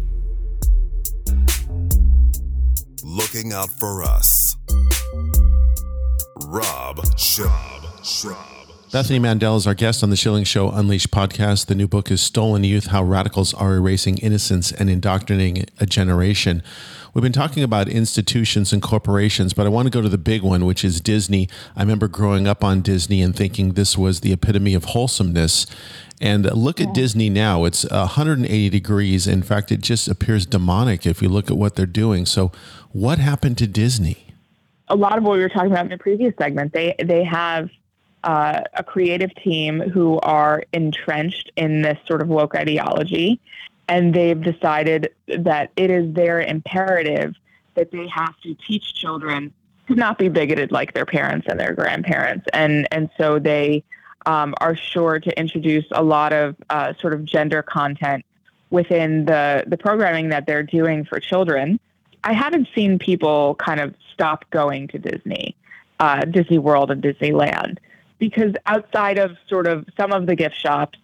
Looking 3.03 3.51
out 3.51 3.69
for 3.69 4.03
us. 4.03 4.55
Rob 6.45 6.99
Schilling. 7.17 7.51
Bethany 8.91 9.19
Mandel 9.19 9.55
is 9.55 9.65
our 9.65 9.73
guest 9.73 10.03
on 10.03 10.11
the 10.11 10.15
Schilling 10.15 10.43
Show 10.43 10.69
Unleashed 10.69 11.09
podcast. 11.09 11.65
The 11.65 11.75
new 11.75 11.87
book 11.87 12.11
is 12.11 12.21
Stolen 12.21 12.63
Youth 12.63 12.87
How 12.87 13.01
Radicals 13.01 13.53
Are 13.53 13.75
Erasing 13.75 14.17
Innocence 14.17 14.71
and 14.71 14.89
Indoctrinating 14.89 15.65
a 15.79 15.85
Generation. 15.85 16.61
We've 17.13 17.23
been 17.23 17.31
talking 17.31 17.63
about 17.63 17.87
institutions 17.87 18.71
and 18.71 18.81
corporations, 18.81 19.53
but 19.53 19.65
I 19.65 19.69
want 19.69 19.87
to 19.87 19.91
go 19.91 20.01
to 20.01 20.09
the 20.09 20.17
big 20.17 20.43
one, 20.43 20.65
which 20.65 20.85
is 20.85 21.01
Disney. 21.01 21.49
I 21.75 21.81
remember 21.81 22.07
growing 22.07 22.47
up 22.47 22.63
on 22.63 22.81
Disney 22.81 23.21
and 23.21 23.35
thinking 23.35 23.73
this 23.73 23.97
was 23.97 24.19
the 24.19 24.31
epitome 24.31 24.73
of 24.73 24.85
wholesomeness. 24.85 25.65
And 26.21 26.45
look 26.55 26.79
at 26.79 26.93
Disney 26.93 27.29
now. 27.29 27.65
It's 27.65 27.83
180 27.89 28.69
degrees. 28.69 29.25
In 29.25 29.41
fact, 29.41 29.71
it 29.71 29.81
just 29.81 30.07
appears 30.07 30.45
demonic 30.45 31.07
if 31.07 31.21
you 31.21 31.29
look 31.29 31.49
at 31.49 31.57
what 31.57 31.75
they're 31.75 31.87
doing. 31.87 32.27
So, 32.27 32.51
what 32.93 33.19
happened 33.19 33.57
to 33.59 33.67
Disney? 33.67 34.27
A 34.87 34.95
lot 34.95 35.17
of 35.17 35.23
what 35.23 35.33
we 35.33 35.39
were 35.39 35.49
talking 35.49 35.71
about 35.71 35.85
in 35.85 35.91
the 35.91 35.97
previous 35.97 36.33
segment, 36.37 36.73
they 36.73 36.95
they 37.03 37.23
have 37.23 37.69
uh, 38.23 38.61
a 38.73 38.83
creative 38.83 39.33
team 39.35 39.79
who 39.79 40.19
are 40.19 40.63
entrenched 40.73 41.51
in 41.55 41.81
this 41.81 41.97
sort 42.05 42.21
of 42.21 42.27
woke 42.27 42.55
ideology, 42.55 43.39
and 43.87 44.13
they've 44.13 44.41
decided 44.41 45.13
that 45.27 45.71
it 45.75 45.89
is 45.89 46.13
their 46.13 46.41
imperative 46.41 47.35
that 47.75 47.91
they 47.91 48.07
have 48.07 48.37
to 48.41 48.53
teach 48.67 48.93
children 48.93 49.53
to 49.87 49.95
not 49.95 50.17
be 50.17 50.27
bigoted 50.27 50.71
like 50.71 50.93
their 50.93 51.05
parents 51.05 51.47
and 51.49 51.59
their 51.59 51.73
grandparents, 51.73 52.45
and 52.53 52.87
and 52.91 53.09
so 53.17 53.39
they 53.39 53.83
um, 54.25 54.53
are 54.59 54.75
sure 54.75 55.19
to 55.19 55.39
introduce 55.39 55.85
a 55.91 56.03
lot 56.03 56.33
of 56.33 56.55
uh, 56.69 56.93
sort 56.99 57.13
of 57.13 57.23
gender 57.25 57.63
content 57.63 58.25
within 58.69 59.25
the 59.25 59.63
the 59.67 59.77
programming 59.77 60.29
that 60.29 60.45
they're 60.45 60.63
doing 60.63 61.05
for 61.05 61.19
children. 61.19 61.79
I 62.23 62.33
haven't 62.33 62.67
seen 62.75 62.99
people 62.99 63.55
kind 63.55 63.79
of 63.79 63.95
stop 64.13 64.49
going 64.51 64.87
to 64.89 64.99
Disney, 64.99 65.55
uh, 65.99 66.21
Disney 66.25 66.57
World, 66.57 66.91
and 66.91 67.01
Disneyland 67.01 67.77
because 68.19 68.53
outside 68.67 69.17
of 69.17 69.35
sort 69.49 69.65
of 69.65 69.83
some 69.97 70.11
of 70.11 70.27
the 70.27 70.35
gift 70.35 70.55
shops 70.55 70.99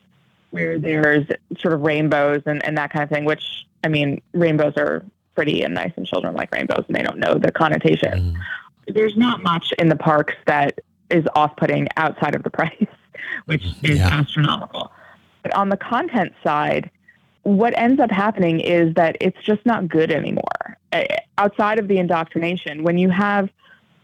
where 0.52 0.78
there's 0.78 1.26
sort 1.60 1.74
of 1.74 1.82
rainbows 1.82 2.44
and, 2.46 2.64
and 2.64 2.78
that 2.78 2.94
kind 2.94 3.04
of 3.04 3.10
thing, 3.10 3.26
which 3.26 3.66
I 3.84 3.88
mean, 3.88 4.22
rainbows 4.34 4.74
are 4.78 5.04
pretty 5.36 5.64
and 5.64 5.74
nice, 5.74 5.92
and 5.98 6.06
children 6.06 6.36
like 6.36 6.54
rainbows 6.54 6.86
and 6.88 6.96
they 6.96 7.02
don't 7.02 7.18
know 7.18 7.36
the 7.36 7.52
connotation. 7.52 8.12
Mm. 8.12 8.94
There's 8.94 9.18
not 9.18 9.42
much 9.42 9.74
in 9.80 9.90
the 9.90 9.96
parks 9.96 10.36
that 10.46 10.80
is 11.10 11.26
off 11.36 11.56
putting 11.58 11.88
outside 11.98 12.36
of 12.36 12.44
the 12.44 12.50
price, 12.50 12.86
which 13.46 13.66
is 13.84 13.98
yeah. 13.98 14.08
astronomical. 14.08 14.92
But 15.42 15.54
on 15.56 15.70
the 15.70 15.78
content 15.78 16.34
side, 16.44 16.90
what 17.48 17.78
ends 17.78 18.02
up 18.02 18.12
happening 18.12 18.60
is 18.60 18.94
that 18.96 19.16
it's 19.22 19.42
just 19.42 19.66
not 19.66 19.88
good 19.88 20.12
anymore. 20.12 20.78
Uh, 20.92 21.06
outside 21.38 21.80
of 21.80 21.88
the 21.88 21.98
indoctrination, 21.98 22.84
when 22.84 22.98
you 22.98 23.10
have 23.10 23.50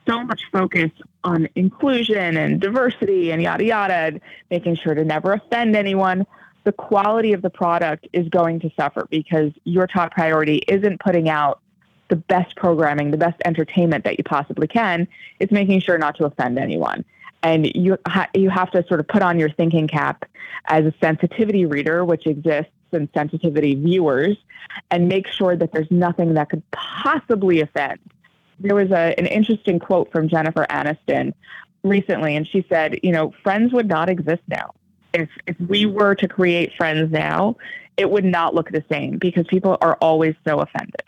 so 0.07 0.23
much 0.23 0.43
focus 0.49 0.91
on 1.25 1.49
inclusion 1.55 2.37
and 2.37 2.61
diversity 2.61 3.31
and 3.31 3.41
yada 3.41 3.65
yada, 3.65 4.21
making 4.49 4.77
sure 4.77 4.93
to 4.93 5.03
never 5.03 5.33
offend 5.33 5.75
anyone, 5.75 6.25
the 6.63 6.71
quality 6.71 7.33
of 7.33 7.41
the 7.41 7.49
product 7.49 8.07
is 8.13 8.29
going 8.29 8.61
to 8.61 8.69
suffer 8.77 9.07
because 9.09 9.51
your 9.65 9.87
top 9.87 10.13
priority 10.13 10.61
isn't 10.69 11.01
putting 11.01 11.27
out 11.27 11.59
the 12.07 12.15
best 12.15 12.55
programming, 12.55 13.11
the 13.11 13.17
best 13.17 13.41
entertainment 13.43 14.05
that 14.05 14.17
you 14.17 14.23
possibly 14.23 14.67
can. 14.67 15.05
It's 15.41 15.51
making 15.51 15.81
sure 15.81 15.97
not 15.97 16.15
to 16.15 16.25
offend 16.25 16.57
anyone. 16.57 17.03
And 17.41 17.65
you 17.75 17.97
ha- 18.07 18.29
you 18.33 18.49
have 18.49 18.71
to 18.71 18.85
sort 18.87 19.01
of 19.01 19.07
put 19.09 19.21
on 19.21 19.37
your 19.37 19.49
thinking 19.49 19.89
cap 19.89 20.23
as 20.67 20.85
a 20.85 20.93
sensitivity 21.01 21.65
reader, 21.65 22.05
which 22.05 22.25
exists 22.25 22.71
in 22.93 23.09
sensitivity 23.13 23.75
viewers, 23.75 24.37
and 24.91 25.07
make 25.07 25.27
sure 25.27 25.55
that 25.55 25.71
there's 25.71 25.91
nothing 25.91 26.33
that 26.35 26.49
could 26.49 26.63
possibly 26.71 27.61
offend. 27.61 27.99
There 28.59 28.75
was 28.75 28.91
a, 28.91 29.17
an 29.19 29.25
interesting 29.25 29.79
quote 29.79 30.11
from 30.11 30.29
Jennifer 30.29 30.65
Aniston 30.69 31.33
recently, 31.83 32.35
and 32.35 32.47
she 32.47 32.65
said, 32.69 32.99
you 33.03 33.11
know, 33.11 33.33
friends 33.43 33.73
would 33.73 33.87
not 33.87 34.09
exist 34.09 34.41
now. 34.47 34.73
If, 35.13 35.29
if 35.45 35.59
we 35.59 35.85
were 35.85 36.15
to 36.15 36.27
create 36.27 36.73
friends 36.75 37.11
now, 37.11 37.57
it 37.97 38.09
would 38.09 38.25
not 38.25 38.55
look 38.55 38.71
the 38.71 38.83
same 38.89 39.17
because 39.17 39.45
people 39.47 39.77
are 39.81 39.95
always 40.01 40.35
so 40.45 40.59
offended. 40.59 41.03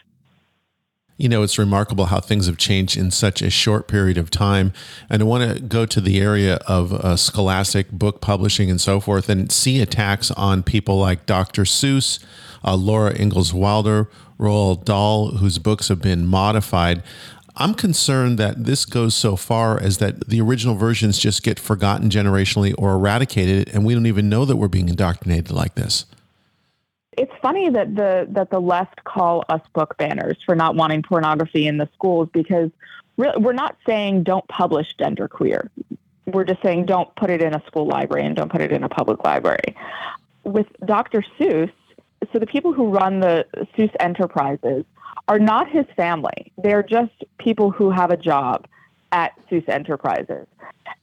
You 1.17 1.29
know, 1.29 1.43
it's 1.43 1.57
remarkable 1.57 2.05
how 2.05 2.19
things 2.19 2.47
have 2.47 2.57
changed 2.57 2.97
in 2.97 3.09
such 3.09 3.41
a 3.41 3.49
short 3.49 3.87
period 3.87 4.17
of 4.17 4.29
time. 4.29 4.73
And 5.09 5.21
I 5.21 5.25
want 5.25 5.49
to 5.49 5.61
go 5.61 5.85
to 5.85 6.01
the 6.01 6.19
area 6.19 6.55
of 6.67 6.91
uh, 6.91 7.15
scholastic 7.15 7.89
book 7.89 8.19
publishing 8.19 8.69
and 8.69 8.81
so 8.81 8.99
forth 8.99 9.29
and 9.29 9.49
see 9.49 9.81
attacks 9.81 10.29
on 10.31 10.61
people 10.61 10.99
like 10.99 11.25
Dr. 11.25 11.63
Seuss, 11.63 12.19
uh, 12.65 12.75
Laura 12.75 13.17
Ingalls 13.17 13.53
Wilder, 13.53 14.09
Roald 14.37 14.83
Dahl, 14.83 15.37
whose 15.37 15.57
books 15.57 15.87
have 15.87 16.01
been 16.01 16.25
modified. 16.25 17.01
I'm 17.55 17.73
concerned 17.73 18.37
that 18.39 18.65
this 18.65 18.83
goes 18.83 19.15
so 19.15 19.37
far 19.37 19.81
as 19.81 19.99
that 19.99 20.27
the 20.27 20.41
original 20.41 20.75
versions 20.75 21.17
just 21.17 21.43
get 21.43 21.57
forgotten 21.57 22.09
generationally 22.09 22.75
or 22.77 22.91
eradicated, 22.91 23.73
and 23.73 23.85
we 23.85 23.93
don't 23.93 24.07
even 24.07 24.27
know 24.27 24.43
that 24.43 24.57
we're 24.57 24.67
being 24.67 24.89
indoctrinated 24.89 25.51
like 25.51 25.75
this 25.75 26.05
it's 27.17 27.31
funny 27.41 27.69
that 27.69 27.95
the 27.95 28.27
that 28.31 28.49
the 28.49 28.59
left 28.59 29.03
call 29.03 29.43
us 29.49 29.61
book 29.73 29.95
banners 29.97 30.37
for 30.45 30.55
not 30.55 30.75
wanting 30.75 31.03
pornography 31.03 31.67
in 31.67 31.77
the 31.77 31.89
schools 31.93 32.29
because 32.33 32.69
we're 33.17 33.53
not 33.53 33.77
saying 33.85 34.23
don't 34.23 34.47
publish 34.47 34.93
genderqueer. 34.99 35.69
We're 36.25 36.43
just 36.43 36.61
saying 36.61 36.85
don't 36.85 37.13
put 37.15 37.29
it 37.29 37.41
in 37.41 37.53
a 37.53 37.63
school 37.67 37.87
library 37.87 38.25
and 38.25 38.35
don't 38.35 38.51
put 38.51 38.61
it 38.61 38.71
in 38.71 38.83
a 38.83 38.89
public 38.89 39.23
library. 39.23 39.75
With 40.43 40.67
Dr. 40.85 41.23
Seuss, 41.39 41.71
so 42.33 42.39
the 42.39 42.45
people 42.45 42.73
who 42.73 42.89
run 42.89 43.21
the 43.21 43.45
Seuss 43.77 43.91
Enterprises 43.99 44.83
are 45.27 45.39
not 45.39 45.69
his 45.69 45.85
family. 45.95 46.51
They're 46.57 46.83
just 46.83 47.13
people 47.37 47.71
who 47.71 47.89
have 47.89 48.11
a 48.11 48.17
job 48.17 48.67
at 49.11 49.33
Seuss 49.49 49.67
Enterprises. 49.69 50.45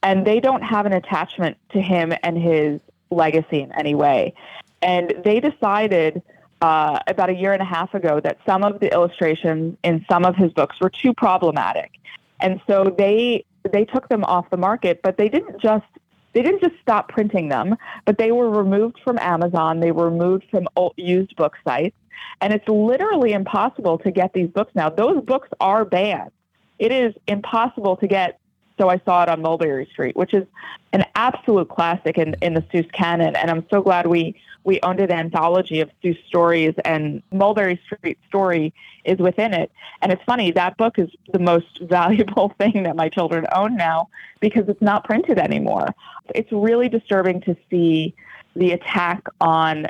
And 0.03 0.25
they 0.25 0.39
don't 0.39 0.61
have 0.61 0.85
an 0.85 0.93
attachment 0.93 1.57
to 1.71 1.81
him 1.81 2.13
and 2.21 2.37
his 2.37 2.79
legacy 3.09 3.61
in 3.61 3.71
any 3.73 3.95
way. 3.95 4.33
And 4.83 5.13
they 5.23 5.39
decided 5.39 6.21
uh, 6.61 6.99
about 7.07 7.29
a 7.29 7.33
year 7.33 7.53
and 7.53 7.61
a 7.61 7.65
half 7.65 7.93
ago 7.93 8.19
that 8.19 8.37
some 8.45 8.63
of 8.63 8.79
the 8.79 8.93
illustrations 8.93 9.77
in 9.83 10.05
some 10.09 10.25
of 10.25 10.35
his 10.35 10.51
books 10.53 10.75
were 10.79 10.89
too 10.89 11.13
problematic. 11.13 11.91
And 12.39 12.61
so 12.67 12.93
they 12.97 13.45
they 13.71 13.85
took 13.85 14.09
them 14.09 14.23
off 14.25 14.49
the 14.49 14.57
market, 14.57 15.01
but 15.01 15.17
they 15.17 15.29
didn't 15.29 15.61
just 15.61 15.85
they 16.33 16.41
didn't 16.41 16.61
just 16.61 16.75
stop 16.81 17.09
printing 17.09 17.49
them, 17.49 17.75
but 18.05 18.17
they 18.17 18.31
were 18.31 18.49
removed 18.49 18.99
from 19.03 19.17
Amazon. 19.19 19.79
They 19.79 19.91
were 19.91 20.09
removed 20.09 20.45
from 20.51 20.67
used 20.97 21.35
book 21.35 21.53
sites. 21.63 21.95
And 22.41 22.53
it's 22.53 22.67
literally 22.67 23.33
impossible 23.33 23.97
to 23.99 24.11
get 24.11 24.33
these 24.33 24.49
books 24.49 24.71
now. 24.75 24.89
Those 24.89 25.23
books 25.23 25.49
are 25.59 25.85
banned. 25.85 26.31
It 26.79 26.91
is 26.91 27.13
impossible 27.27 27.97
to 27.97 28.07
get 28.07 28.39
so 28.77 28.89
I 28.89 28.99
saw 29.05 29.23
it 29.23 29.29
on 29.29 29.41
Mulberry 29.41 29.87
Street, 29.91 30.15
which 30.15 30.33
is 30.33 30.45
an 30.93 31.05
absolute 31.15 31.69
classic 31.69 32.17
in, 32.17 32.35
in 32.41 32.53
the 32.53 32.61
Seuss 32.61 32.91
canon. 32.91 33.35
And 33.35 33.49
I'm 33.49 33.65
so 33.69 33.81
glad 33.81 34.07
we, 34.07 34.35
we 34.63 34.79
owned 34.81 34.99
an 34.99 35.11
anthology 35.11 35.79
of 35.79 35.89
Seuss 36.03 36.17
stories, 36.27 36.73
and 36.85 37.21
Mulberry 37.31 37.79
Street 37.85 38.17
story 38.27 38.73
is 39.05 39.19
within 39.19 39.53
it. 39.53 39.71
And 40.01 40.11
it's 40.11 40.23
funny, 40.23 40.51
that 40.51 40.77
book 40.77 40.97
is 40.97 41.09
the 41.31 41.39
most 41.39 41.79
valuable 41.81 42.53
thing 42.57 42.83
that 42.83 42.95
my 42.95 43.09
children 43.09 43.45
own 43.55 43.75
now 43.75 44.09
because 44.39 44.67
it's 44.67 44.81
not 44.81 45.03
printed 45.03 45.37
anymore. 45.37 45.87
It's 46.33 46.51
really 46.51 46.89
disturbing 46.89 47.41
to 47.41 47.55
see 47.69 48.15
the 48.55 48.71
attack 48.71 49.23
on 49.41 49.87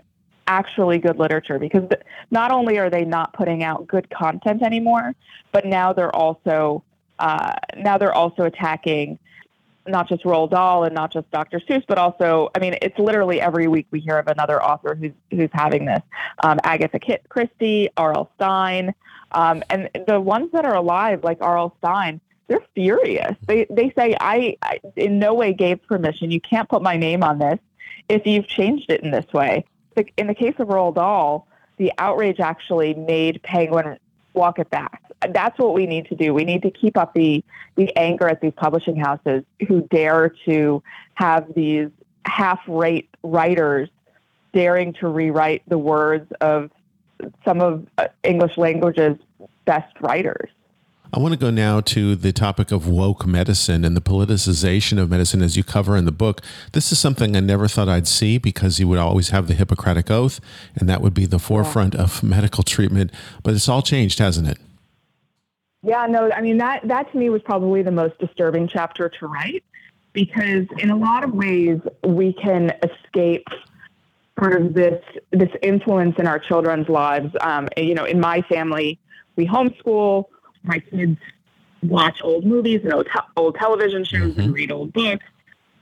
actually 0.47 0.99
good 0.99 1.17
literature 1.17 1.57
because 1.57 1.87
not 2.31 2.51
only 2.51 2.77
are 2.77 2.89
they 2.89 3.05
not 3.05 3.33
putting 3.33 3.63
out 3.63 3.87
good 3.87 4.09
content 4.09 4.61
anymore, 4.61 5.15
but 5.51 5.65
now 5.65 5.93
they're 5.93 6.13
also 6.15 6.83
uh, 7.19 7.53
now 7.77 7.97
they're 7.97 8.13
also 8.13 8.43
attacking 8.43 9.19
not 9.87 10.07
just 10.07 10.23
Roald 10.23 10.51
Dahl 10.51 10.83
and 10.83 10.95
not 10.95 11.11
just 11.11 11.29
Dr. 11.31 11.59
Seuss, 11.59 11.83
but 11.87 11.97
also, 11.97 12.49
I 12.55 12.59
mean, 12.59 12.75
it's 12.81 12.97
literally 12.97 13.41
every 13.41 13.67
week 13.67 13.87
we 13.91 13.99
hear 13.99 14.17
of 14.17 14.27
another 14.27 14.63
author 14.63 14.95
who's 14.95 15.11
who's 15.31 15.49
having 15.53 15.85
this. 15.85 16.01
Um, 16.43 16.59
Agatha 16.63 16.99
Christie, 17.29 17.89
R.L. 17.97 18.31
Stine, 18.35 18.93
um, 19.31 19.63
and 19.69 19.89
the 20.07 20.19
ones 20.19 20.51
that 20.53 20.65
are 20.65 20.75
alive, 20.75 21.23
like 21.23 21.39
R.L. 21.41 21.75
Stine, 21.79 22.21
they're 22.47 22.63
furious. 22.75 23.35
They 23.45 23.65
they 23.69 23.91
say, 23.97 24.15
I, 24.19 24.57
I 24.61 24.79
in 24.95 25.19
no 25.19 25.33
way 25.33 25.53
gave 25.53 25.83
permission. 25.83 26.31
You 26.31 26.41
can't 26.41 26.69
put 26.69 26.81
my 26.81 26.97
name 26.97 27.23
on 27.23 27.39
this 27.39 27.59
if 28.09 28.25
you've 28.25 28.47
changed 28.47 28.89
it 28.89 29.01
in 29.01 29.11
this 29.11 29.31
way. 29.33 29.65
In 30.17 30.27
the 30.27 30.35
case 30.35 30.55
of 30.59 30.69
Roald 30.69 30.95
Dahl, 30.95 31.47
the 31.77 31.91
outrage 31.97 32.39
actually 32.39 32.93
made 32.93 33.41
Penguin 33.43 33.97
walk 34.33 34.59
it 34.59 34.69
back. 34.69 35.01
That's 35.29 35.57
what 35.57 35.73
we 35.73 35.85
need 35.85 36.07
to 36.07 36.15
do. 36.15 36.33
We 36.33 36.43
need 36.43 36.63
to 36.63 36.71
keep 36.71 36.97
up 36.97 37.13
the 37.13 37.43
the 37.75 37.95
anger 37.97 38.27
at 38.27 38.41
these 38.41 38.53
publishing 38.55 38.95
houses 38.95 39.43
who 39.67 39.81
dare 39.83 40.33
to 40.45 40.83
have 41.15 41.53
these 41.55 41.89
half-rate 42.25 43.09
writers 43.23 43.89
daring 44.53 44.93
to 44.93 45.07
rewrite 45.07 45.63
the 45.67 45.77
words 45.77 46.31
of 46.41 46.69
some 47.43 47.61
of 47.61 47.87
uh, 47.97 48.07
English 48.23 48.57
language's 48.57 49.17
best 49.65 49.93
writers. 50.01 50.49
I 51.15 51.19
want 51.19 51.31
to 51.33 51.37
go 51.37 51.51
now 51.51 51.79
to 51.79 52.15
the 52.15 52.33
topic 52.33 52.71
of 52.71 52.87
woke 52.87 53.27
medicine 53.27 53.85
and 53.85 53.95
the 53.95 54.01
politicization 54.01 54.97
of 54.97 55.11
medicine 55.11 55.43
as 55.43 55.55
you 55.55 55.63
cover 55.63 55.95
in 55.95 56.05
the 56.05 56.11
book. 56.11 56.41
This 56.71 56.91
is 56.91 56.97
something 56.97 57.35
I 57.35 57.39
never 57.39 57.67
thought 57.67 57.87
I'd 57.87 58.07
see 58.07 58.39
because 58.39 58.79
you 58.79 58.87
would 58.87 58.97
always 58.97 59.29
have 59.29 59.47
the 59.47 59.53
Hippocratic 59.53 60.09
Oath, 60.09 60.39
and 60.75 60.89
that 60.89 61.01
would 61.01 61.13
be 61.13 61.27
the 61.27 61.37
forefront 61.37 61.93
yeah. 61.93 62.01
of 62.01 62.23
medical 62.23 62.63
treatment. 62.63 63.11
But 63.43 63.53
it's 63.53 63.69
all 63.69 63.83
changed, 63.83 64.17
hasn't 64.17 64.47
it? 64.47 64.57
Yeah, 65.83 66.07
no, 66.07 66.31
I 66.31 66.41
mean, 66.41 66.57
that, 66.57 66.87
that 66.87 67.11
to 67.11 67.17
me 67.19 67.29
was 67.29 67.43
probably 67.43 67.83
the 67.83 67.91
most 67.91 68.17
disturbing 68.17 68.67
chapter 68.67 69.07
to 69.07 69.27
write 69.27 69.63
because 70.13 70.65
in 70.79 70.89
a 70.89 70.97
lot 70.97 71.23
of 71.23 71.31
ways 71.31 71.79
we 72.03 72.33
can 72.33 72.71
escape 72.81 73.45
sort 74.39 74.59
of 74.59 74.73
this 74.73 74.99
this 75.29 75.49
influence 75.61 76.15
in 76.17 76.25
our 76.25 76.39
children's 76.39 76.89
lives. 76.89 77.31
Um, 77.41 77.67
you 77.77 77.93
know, 77.93 78.05
in 78.05 78.19
my 78.19 78.41
family, 78.49 78.97
we 79.35 79.45
homeschool 79.45 80.25
my 80.63 80.79
kids 80.79 81.17
watch 81.81 82.19
old 82.23 82.45
movies 82.45 82.81
and 82.83 82.93
old, 82.93 83.07
te- 83.07 83.19
old 83.35 83.55
television 83.55 84.03
shows 84.03 84.31
mm-hmm. 84.31 84.39
and 84.39 84.53
read 84.53 84.71
old 84.71 84.93
books. 84.93 85.25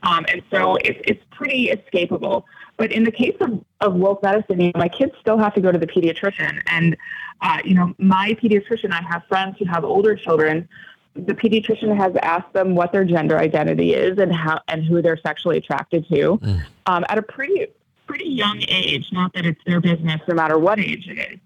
Um, 0.02 0.24
and 0.28 0.42
so 0.50 0.76
it's, 0.76 1.00
it's 1.04 1.22
pretty 1.30 1.68
escapable. 1.68 2.44
But 2.76 2.90
in 2.90 3.04
the 3.04 3.12
case 3.12 3.36
of, 3.40 3.64
of 3.80 3.94
woke 3.94 4.22
medicine, 4.22 4.60
you 4.60 4.72
know, 4.72 4.80
my 4.80 4.88
kids 4.88 5.12
still 5.20 5.38
have 5.38 5.54
to 5.54 5.60
go 5.60 5.70
to 5.70 5.78
the 5.78 5.86
pediatrician. 5.86 6.60
And, 6.66 6.96
uh, 7.40 7.58
you 7.64 7.74
know, 7.74 7.94
my 7.98 8.34
pediatrician, 8.42 8.92
I 8.92 9.02
have 9.02 9.22
friends 9.28 9.56
who 9.58 9.66
have 9.66 9.84
older 9.84 10.16
children. 10.16 10.68
The 11.14 11.34
pediatrician 11.34 11.96
has 11.96 12.14
asked 12.22 12.52
them 12.52 12.74
what 12.74 12.90
their 12.90 13.04
gender 13.04 13.38
identity 13.38 13.94
is 13.94 14.18
and 14.18 14.34
how 14.34 14.60
and 14.66 14.82
who 14.82 15.02
they're 15.02 15.18
sexually 15.18 15.58
attracted 15.58 16.08
to 16.08 16.38
mm. 16.38 16.62
um, 16.86 17.04
at 17.08 17.18
a 17.18 17.22
pretty 17.22 17.66
pretty 18.06 18.28
young 18.28 18.62
age. 18.66 19.08
Not 19.12 19.32
that 19.34 19.44
it's 19.44 19.60
their 19.66 19.80
business, 19.80 20.20
no 20.26 20.34
matter 20.34 20.58
what 20.58 20.80
age 20.80 21.06
it 21.08 21.18
is. 21.18 21.38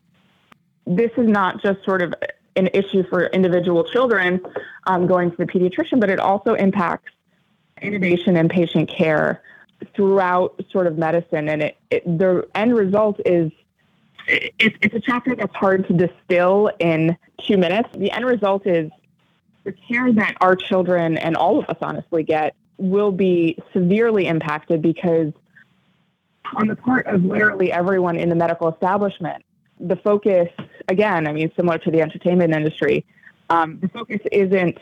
This 0.87 1.11
is 1.16 1.29
not 1.29 1.61
just 1.61 1.85
sort 1.85 2.01
of 2.01 2.14
an 2.57 2.69
issue 2.73 3.05
for 3.09 3.27
individual 3.27 3.85
children 3.85 4.40
um, 4.87 5.07
going 5.07 5.31
to 5.31 5.37
the 5.37 5.47
pediatrician, 5.47 6.01
but 6.01 6.11
it 6.11 6.19
also 6.19 6.55
impacts 6.55 7.12
innovation 7.83 8.37
and 8.37 8.51
patient 8.51 8.88
care 8.88 9.42
throughout 9.95 10.61
sort 10.71 10.87
of 10.87 10.97
medicine. 10.97 11.49
And 11.49 11.62
it, 11.62 11.77
it 11.90 12.05
the 12.19 12.47
end 12.55 12.75
result 12.75 13.21
is 13.25 13.53
it, 14.27 14.75
it's 14.81 14.95
a 14.95 15.01
chapter 15.01 15.37
that's 15.37 15.55
hard 15.55 15.87
to 15.88 15.92
distill 15.92 16.71
in 16.79 17.16
two 17.47 17.57
minutes. 17.57 17.88
The 17.97 18.11
end 18.11 18.25
result 18.25 18.66
is 18.66 18.90
the 19.64 19.73
care 19.73 20.12
that 20.12 20.37
our 20.40 20.57
children 20.57 21.19
and 21.19 21.37
all 21.37 21.59
of 21.59 21.69
us 21.69 21.77
honestly 21.81 22.23
get 22.23 22.55
will 22.79 23.12
be 23.12 23.59
severely 23.73 24.27
impacted 24.27 24.83
because 24.83 25.33
on 26.55 26.69
the 26.69 26.77
part 26.77 27.07
of 27.07 27.25
literally 27.25 27.73
everyone 27.73 28.16
in 28.16 28.29
the 28.29 28.35
medical 28.35 28.69
establishment, 28.69 29.45
the 29.81 29.97
focus, 29.97 30.49
again, 30.88 31.27
I 31.27 31.33
mean, 31.33 31.53
similar 31.57 31.79
to 31.79 31.90
the 31.90 32.01
entertainment 32.01 32.55
industry, 32.55 33.05
um, 33.51 33.79
the 33.81 33.88
focus 33.88 34.20
isn't 34.33 34.79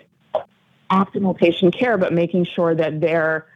optimal 0.90 1.36
patient 1.36 1.74
care, 1.74 1.98
but 1.98 2.12
making 2.12 2.44
sure 2.44 2.74
that 2.74 3.00
they're 3.00 3.46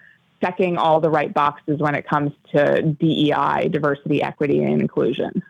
checking 0.40 0.76
all 0.76 1.00
the 1.00 1.10
right 1.10 1.32
boxes 1.32 1.80
when 1.80 1.94
it 1.94 2.06
comes 2.06 2.32
to 2.52 2.82
DEI, 2.82 3.68
diversity, 3.68 4.22
equity, 4.22 4.62
and 4.62 4.80
inclusion. 4.80 5.42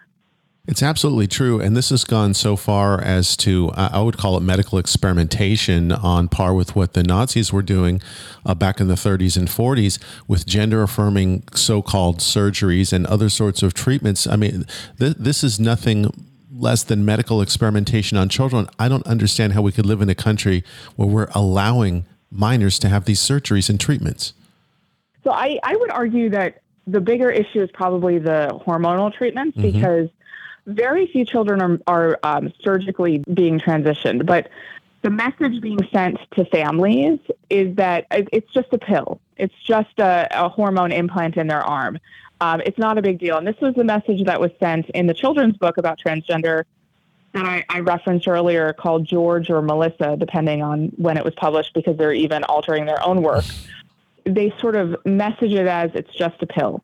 It's 0.66 0.82
absolutely 0.82 1.26
true. 1.26 1.60
And 1.60 1.74
this 1.74 1.88
has 1.88 2.04
gone 2.04 2.34
so 2.34 2.54
far 2.54 3.00
as 3.00 3.38
to, 3.38 3.70
I 3.74 4.02
would 4.02 4.18
call 4.18 4.36
it 4.36 4.40
medical 4.40 4.78
experimentation 4.78 5.92
on 5.92 6.28
par 6.28 6.52
with 6.52 6.76
what 6.76 6.92
the 6.92 7.02
Nazis 7.02 7.50
were 7.50 7.62
doing 7.62 8.02
uh, 8.44 8.54
back 8.54 8.78
in 8.78 8.86
the 8.86 8.94
30s 8.94 9.38
and 9.38 9.48
40s 9.48 9.98
with 10.26 10.44
gender 10.44 10.82
affirming 10.82 11.44
so 11.54 11.80
called 11.80 12.18
surgeries 12.18 12.92
and 12.92 13.06
other 13.06 13.30
sorts 13.30 13.62
of 13.62 13.72
treatments. 13.72 14.26
I 14.26 14.36
mean, 14.36 14.66
th- 14.98 15.16
this 15.18 15.42
is 15.42 15.58
nothing 15.58 16.12
less 16.58 16.82
than 16.82 17.04
medical 17.04 17.40
experimentation 17.40 18.18
on 18.18 18.28
children. 18.28 18.68
I 18.78 18.88
don't 18.88 19.06
understand 19.06 19.52
how 19.52 19.62
we 19.62 19.72
could 19.72 19.86
live 19.86 20.02
in 20.02 20.08
a 20.08 20.14
country 20.14 20.64
where 20.96 21.08
we're 21.08 21.28
allowing 21.34 22.04
minors 22.30 22.78
to 22.80 22.88
have 22.88 23.04
these 23.04 23.20
surgeries 23.20 23.70
and 23.70 23.78
treatments. 23.78 24.34
So 25.24 25.30
I, 25.30 25.58
I 25.62 25.76
would 25.76 25.90
argue 25.90 26.30
that 26.30 26.62
the 26.86 27.00
bigger 27.00 27.30
issue 27.30 27.62
is 27.62 27.70
probably 27.72 28.18
the 28.18 28.60
hormonal 28.66 29.12
treatments 29.12 29.56
mm-hmm. 29.56 29.72
because 29.72 30.08
very 30.66 31.06
few 31.06 31.24
children 31.24 31.60
are, 31.62 31.78
are 31.86 32.18
um, 32.22 32.52
surgically 32.62 33.24
being 33.32 33.58
transitioned, 33.58 34.26
but 34.26 34.48
the 35.02 35.10
message 35.10 35.60
being 35.60 35.78
sent 35.92 36.18
to 36.32 36.44
families 36.46 37.20
is 37.50 37.74
that 37.76 38.06
it's 38.10 38.52
just 38.52 38.72
a 38.72 38.78
pill. 38.78 39.20
It's 39.36 39.54
just 39.64 39.98
a, 39.98 40.26
a 40.32 40.48
hormone 40.48 40.92
implant 40.92 41.36
in 41.36 41.46
their 41.46 41.62
arm. 41.62 41.98
Um, 42.40 42.60
it's 42.64 42.78
not 42.78 42.98
a 42.98 43.02
big 43.02 43.18
deal. 43.18 43.36
And 43.36 43.46
this 43.46 43.56
was 43.60 43.74
the 43.74 43.84
message 43.84 44.24
that 44.24 44.40
was 44.40 44.50
sent 44.60 44.88
in 44.90 45.06
the 45.06 45.14
children's 45.14 45.56
book 45.56 45.76
about 45.76 45.98
transgender 45.98 46.64
that 47.32 47.44
I, 47.44 47.64
I, 47.68 47.80
referenced 47.80 48.26
earlier 48.26 48.72
called 48.72 49.06
George 49.06 49.50
or 49.50 49.60
Melissa, 49.60 50.16
depending 50.18 50.62
on 50.62 50.92
when 50.96 51.16
it 51.16 51.24
was 51.24 51.34
published, 51.34 51.74
because 51.74 51.96
they're 51.96 52.12
even 52.12 52.44
altering 52.44 52.86
their 52.86 53.04
own 53.04 53.22
work. 53.22 53.44
They 54.24 54.52
sort 54.60 54.76
of 54.76 54.96
message 55.04 55.52
it 55.52 55.66
as 55.66 55.90
it's 55.94 56.14
just 56.14 56.42
a 56.42 56.46
pill. 56.46 56.82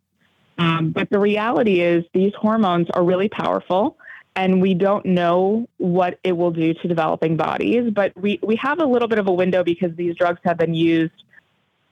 Um, 0.58 0.90
but 0.90 1.08
the 1.10 1.18
reality 1.18 1.80
is, 1.80 2.04
these 2.12 2.32
hormones 2.34 2.88
are 2.90 3.02
really 3.02 3.28
powerful, 3.28 3.96
and 4.36 4.60
we 4.60 4.74
don't 4.74 5.06
know 5.06 5.66
what 5.78 6.18
it 6.22 6.32
will 6.32 6.50
do 6.50 6.74
to 6.74 6.88
developing 6.88 7.36
bodies. 7.36 7.90
But 7.90 8.12
we, 8.16 8.38
we 8.42 8.56
have 8.56 8.80
a 8.80 8.86
little 8.86 9.08
bit 9.08 9.18
of 9.18 9.26
a 9.26 9.32
window 9.32 9.64
because 9.64 9.94
these 9.96 10.14
drugs 10.14 10.40
have 10.44 10.58
been 10.58 10.74
used 10.74 11.24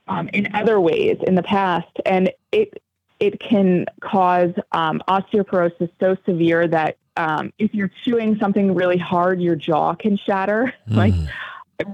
um, 0.07 0.29
in 0.29 0.53
other 0.53 0.79
ways 0.79 1.17
in 1.25 1.35
the 1.35 1.43
past, 1.43 1.91
and 2.05 2.31
it 2.51 2.81
it 3.19 3.39
can 3.39 3.85
cause 4.01 4.51
um, 4.71 5.01
osteoporosis 5.07 5.89
so 5.99 6.17
severe 6.25 6.67
that 6.67 6.97
um, 7.15 7.53
if 7.59 7.73
you're 7.73 7.91
chewing 8.03 8.37
something 8.39 8.73
really 8.73 8.97
hard, 8.97 9.41
your 9.41 9.55
jaw 9.55 9.93
can 9.95 10.17
shatter. 10.17 10.73
Mm. 10.89 10.95
Like 11.03 11.13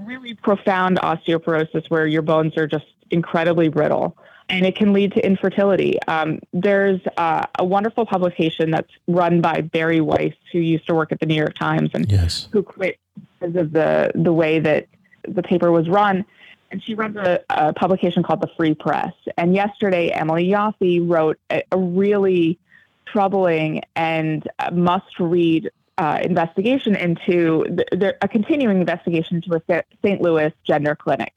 really 0.06 0.34
profound 0.34 0.98
osteoporosis 0.98 1.88
where 1.88 2.06
your 2.06 2.22
bones 2.22 2.56
are 2.56 2.66
just 2.66 2.84
incredibly 3.10 3.68
brittle 3.68 4.16
and 4.50 4.66
it 4.66 4.76
can 4.76 4.92
lead 4.92 5.12
to 5.14 5.24
infertility. 5.24 6.02
Um, 6.02 6.40
there's 6.52 7.00
uh, 7.16 7.46
a 7.58 7.64
wonderful 7.64 8.04
publication 8.04 8.70
that's 8.70 8.90
run 9.06 9.40
by 9.40 9.60
Bari 9.60 10.00
Weiss, 10.00 10.34
who 10.52 10.58
used 10.58 10.86
to 10.88 10.94
work 10.94 11.12
at 11.12 11.20
the 11.20 11.26
New 11.26 11.36
York 11.36 11.54
Times 11.54 11.90
and 11.94 12.10
yes. 12.10 12.48
who 12.52 12.62
quit 12.62 12.98
because 13.38 13.56
of 13.56 13.72
the 13.72 14.10
the 14.14 14.32
way 14.32 14.58
that 14.58 14.88
the 15.26 15.42
paper 15.42 15.70
was 15.70 15.88
run. 15.88 16.24
And 16.70 16.82
she 16.82 16.94
runs 16.94 17.16
a, 17.16 17.40
a 17.50 17.72
publication 17.72 18.22
called 18.22 18.40
The 18.40 18.50
Free 18.56 18.74
Press. 18.74 19.12
And 19.36 19.54
yesterday, 19.54 20.10
Emily 20.10 20.48
Yoffe 20.48 21.08
wrote 21.08 21.38
a, 21.50 21.62
a 21.72 21.78
really 21.78 22.58
troubling 23.06 23.82
and 23.96 24.48
must-read 24.72 25.70
uh, 25.98 26.20
investigation 26.22 26.94
into 26.94 27.64
the, 27.68 27.84
the, 27.90 28.16
a 28.22 28.28
continuing 28.28 28.80
investigation 28.80 29.36
into 29.36 29.54
a 29.54 29.82
St. 30.02 30.22
Louis 30.22 30.52
gender 30.64 30.94
clinic. 30.94 31.34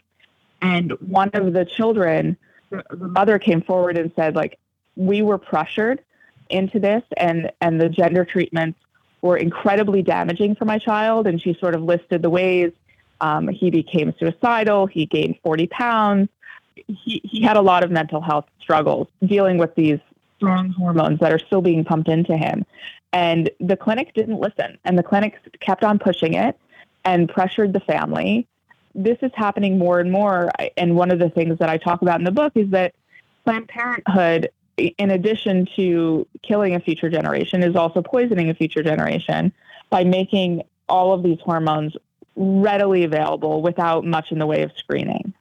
And 0.61 0.91
one 1.01 1.31
of 1.33 1.51
the 1.51 1.65
children 1.65 2.37
the 2.69 2.95
mother 2.95 3.39
came 3.39 3.61
forward 3.61 3.97
and 3.97 4.11
said, 4.15 4.35
like, 4.35 4.57
we 4.95 5.21
were 5.21 5.37
pressured 5.37 6.03
into 6.49 6.79
this, 6.79 7.03
and 7.17 7.51
and 7.61 7.79
the 7.79 7.89
gender 7.89 8.25
treatments 8.25 8.79
were 9.21 9.37
incredibly 9.37 10.01
damaging 10.01 10.55
for 10.55 10.65
my 10.65 10.77
child. 10.79 11.27
And 11.27 11.41
she 11.41 11.53
sort 11.53 11.75
of 11.75 11.81
listed 11.81 12.21
the 12.21 12.29
ways 12.29 12.71
um, 13.23 13.47
he 13.47 13.69
became 13.69 14.13
suicidal. 14.19 14.85
He 14.85 15.05
gained 15.05 15.37
40 15.43 15.67
pounds. 15.67 16.29
He 16.75 17.21
he 17.23 17.41
had 17.41 17.57
a 17.57 17.61
lot 17.61 17.83
of 17.83 17.91
mental 17.91 18.21
health 18.21 18.45
struggles 18.59 19.07
dealing 19.25 19.57
with 19.57 19.73
these 19.75 19.99
strong 20.37 20.69
hormones 20.69 21.19
that 21.19 21.31
are 21.31 21.39
still 21.39 21.61
being 21.61 21.83
pumped 21.85 22.09
into 22.09 22.35
him. 22.35 22.65
And 23.13 23.49
the 23.59 23.77
clinic 23.77 24.13
didn't 24.13 24.39
listen, 24.39 24.77
and 24.83 24.97
the 24.97 25.03
clinic 25.03 25.35
kept 25.59 25.83
on 25.83 25.99
pushing 25.99 26.33
it 26.33 26.57
and 27.05 27.29
pressured 27.29 27.73
the 27.73 27.79
family 27.79 28.47
this 28.95 29.17
is 29.21 29.31
happening 29.35 29.77
more 29.77 29.99
and 29.99 30.11
more. 30.11 30.51
And 30.77 30.95
one 30.95 31.11
of 31.11 31.19
the 31.19 31.29
things 31.29 31.57
that 31.59 31.69
I 31.69 31.77
talk 31.77 32.01
about 32.01 32.19
in 32.19 32.25
the 32.25 32.31
book 32.31 32.53
is 32.55 32.69
that 32.69 32.93
Planned 33.43 33.67
Parenthood, 33.67 34.49
in 34.77 35.11
addition 35.11 35.67
to 35.75 36.27
killing 36.41 36.75
a 36.75 36.79
future 36.79 37.09
generation, 37.09 37.63
is 37.63 37.75
also 37.75 38.01
poisoning 38.01 38.49
a 38.49 38.53
future 38.53 38.83
generation 38.83 39.51
by 39.89 40.03
making 40.03 40.63
all 40.89 41.13
of 41.13 41.23
these 41.23 41.39
hormones 41.41 41.95
readily 42.35 43.03
available 43.03 43.61
without 43.61 44.05
much 44.05 44.31
in 44.31 44.39
the 44.39 44.45
way 44.45 44.63
of 44.63 44.71
screening. 44.77 45.33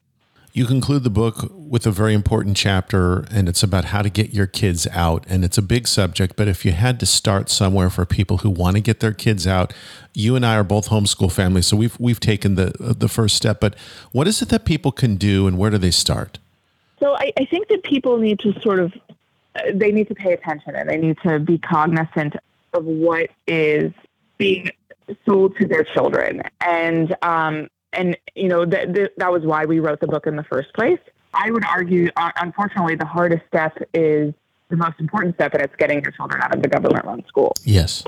You 0.55 0.67
conclude 0.67 1.03
the 1.03 1.11
book 1.11 1.51
with 1.51 1.87
a 1.87 1.91
very 1.91 2.13
important 2.13 2.59
chapter, 2.59 3.21
and 3.31 3.49
it's 3.49 3.63
about 3.63 3.87
how 3.87 4.03
to 4.03 4.11
get 4.11 4.35
your 4.35 4.47
kids 4.47 4.87
out. 4.89 5.25
And 5.27 5.47
it's 5.47 5.57
a 5.57 5.63
big 5.63 5.89
subject, 5.89 6.37
but 6.37 6.47
if 6.47 6.67
you 6.67 6.73
had 6.73 7.01
to 7.01 7.07
start 7.07 7.49
somewhere 7.49 7.89
for 7.89 8.05
people 8.05 8.39
who 8.39 8.51
want 8.51 8.77
to 8.77 8.83
get 8.83 9.01
their 9.01 9.15
kids 9.15 9.47
out, 9.47 9.73
you 10.13 10.37
and 10.37 10.45
I 10.45 10.57
are 10.57 10.65
both 10.65 10.91
homeschool 10.91 11.33
families, 11.33 11.67
so 11.67 11.77
we've 11.79 11.99
we've 11.99 12.21
taken 12.21 12.57
the 12.57 12.75
the 12.79 13.09
first 13.09 13.35
step. 13.35 13.61
But 13.61 13.77
what 14.13 14.29
is 14.29 14.43
it 14.43 14.51
that 14.51 14.67
people 14.67 14.93
can 14.93 15.17
do, 15.17 15.47
and 15.47 15.57
where 15.57 15.71
do 15.71 15.79
they 15.79 15.91
start? 15.91 16.39
So 17.01 17.15
I, 17.17 17.33
I 17.39 17.47
think 17.47 17.69
that 17.69 17.83
people 17.83 18.19
need 18.19 18.39
to 18.41 18.53
sort 18.61 18.79
of 18.79 18.93
they 19.73 19.91
need 19.91 20.09
to 20.09 20.15
pay 20.15 20.35
attention, 20.35 20.77
and 20.77 20.87
they 20.87 20.99
need 20.99 21.17
to 21.23 21.39
be 21.39 21.57
cognizant 21.57 22.37
of 22.75 22.85
what 22.85 23.31
is 23.47 23.91
being 24.37 24.71
sold 25.27 25.57
to 25.61 25.67
their 25.67 25.85
children, 25.85 26.43
and 26.61 27.17
um, 27.23 27.69
and 27.93 28.17
you 28.35 28.49
know 28.49 28.65
that 28.65 29.13
that 29.17 29.33
was 29.33 29.43
why 29.43 29.65
we 29.65 29.81
wrote 29.81 30.01
the 30.01 30.07
book 30.07 30.27
in 30.27 30.37
the 30.37 30.45
first 30.45 30.73
place. 30.75 30.99
I 31.35 31.51
would 31.51 31.65
argue, 31.65 32.11
uh, 32.17 32.31
unfortunately, 32.37 32.95
the 32.95 33.07
hardest 33.07 33.43
step 33.49 33.77
is 33.95 34.35
the 34.69 34.77
most 34.77 35.01
important 35.01 35.35
step, 35.37 35.55
and 35.55 35.63
it's 35.63 35.77
getting 35.77 36.03
your 36.03 36.13
children 36.13 36.43
out 36.43 36.55
of 36.55 36.63
the 36.63 36.69
government-run 36.69 37.25
school. 37.27 37.53
Yes, 37.65 38.05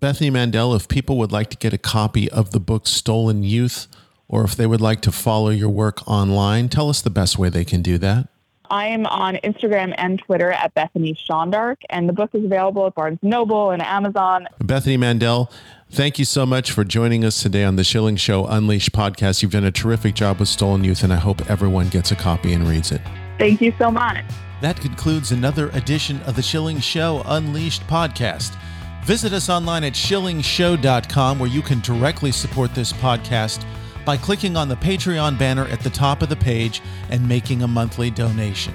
Bethany 0.00 0.30
Mandel. 0.30 0.74
If 0.74 0.88
people 0.88 1.16
would 1.18 1.32
like 1.32 1.50
to 1.50 1.56
get 1.56 1.72
a 1.72 1.78
copy 1.78 2.30
of 2.30 2.50
the 2.50 2.60
book 2.60 2.86
Stolen 2.86 3.42
Youth, 3.42 3.86
or 4.28 4.44
if 4.44 4.56
they 4.56 4.66
would 4.66 4.80
like 4.80 5.00
to 5.02 5.12
follow 5.12 5.50
your 5.50 5.70
work 5.70 6.06
online, 6.08 6.68
tell 6.68 6.88
us 6.88 7.00
the 7.00 7.10
best 7.10 7.38
way 7.38 7.48
they 7.48 7.64
can 7.64 7.82
do 7.82 7.98
that. 7.98 8.28
I 8.70 8.86
am 8.86 9.06
on 9.06 9.36
Instagram 9.36 9.94
and 9.96 10.18
Twitter 10.18 10.52
at 10.52 10.74
Bethany 10.74 11.14
Shondark, 11.28 11.76
and 11.90 12.08
the 12.08 12.12
book 12.12 12.30
is 12.34 12.44
available 12.44 12.86
at 12.86 12.94
Barnes 12.94 13.18
Noble 13.22 13.70
and 13.70 13.82
Amazon. 13.82 14.48
Bethany 14.58 14.96
Mandel, 14.96 15.50
thank 15.90 16.18
you 16.18 16.24
so 16.24 16.46
much 16.46 16.72
for 16.72 16.84
joining 16.84 17.24
us 17.24 17.42
today 17.42 17.64
on 17.64 17.76
the 17.76 17.84
Schilling 17.84 18.16
Show 18.16 18.46
Unleashed 18.46 18.92
podcast. 18.92 19.42
You've 19.42 19.52
done 19.52 19.64
a 19.64 19.70
terrific 19.70 20.14
job 20.14 20.38
with 20.40 20.48
Stolen 20.48 20.84
Youth, 20.84 21.02
and 21.02 21.12
I 21.12 21.16
hope 21.16 21.50
everyone 21.50 21.88
gets 21.88 22.10
a 22.10 22.16
copy 22.16 22.52
and 22.52 22.68
reads 22.68 22.92
it. 22.92 23.00
Thank 23.38 23.60
you 23.60 23.72
so 23.78 23.90
much. 23.90 24.24
That 24.60 24.80
concludes 24.80 25.32
another 25.32 25.68
edition 25.70 26.20
of 26.22 26.36
the 26.36 26.42
Schilling 26.42 26.80
Show 26.80 27.22
Unleashed 27.26 27.82
podcast. 27.82 28.56
Visit 29.04 29.32
us 29.32 29.48
online 29.48 29.84
at 29.84 29.92
schillingshow.com 29.92 31.38
where 31.38 31.48
you 31.48 31.62
can 31.62 31.80
directly 31.80 32.32
support 32.32 32.74
this 32.74 32.92
podcast 32.92 33.64
by 34.06 34.16
clicking 34.16 34.56
on 34.56 34.68
the 34.68 34.76
Patreon 34.76 35.38
banner 35.38 35.66
at 35.66 35.80
the 35.80 35.90
top 35.90 36.22
of 36.22 36.30
the 36.30 36.36
page 36.36 36.80
and 37.10 37.28
making 37.28 37.62
a 37.62 37.68
monthly 37.68 38.10
donation. 38.10 38.72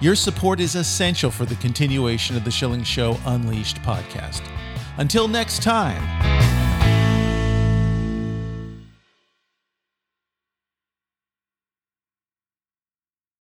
Your 0.00 0.16
support 0.16 0.58
is 0.58 0.74
essential 0.74 1.30
for 1.30 1.44
the 1.44 1.56
continuation 1.56 2.34
of 2.36 2.44
the 2.44 2.50
Schilling 2.50 2.82
Show 2.82 3.18
Unleashed 3.26 3.76
podcast. 3.82 4.42
Until 4.96 5.28
next 5.28 5.62
time. 5.62 6.59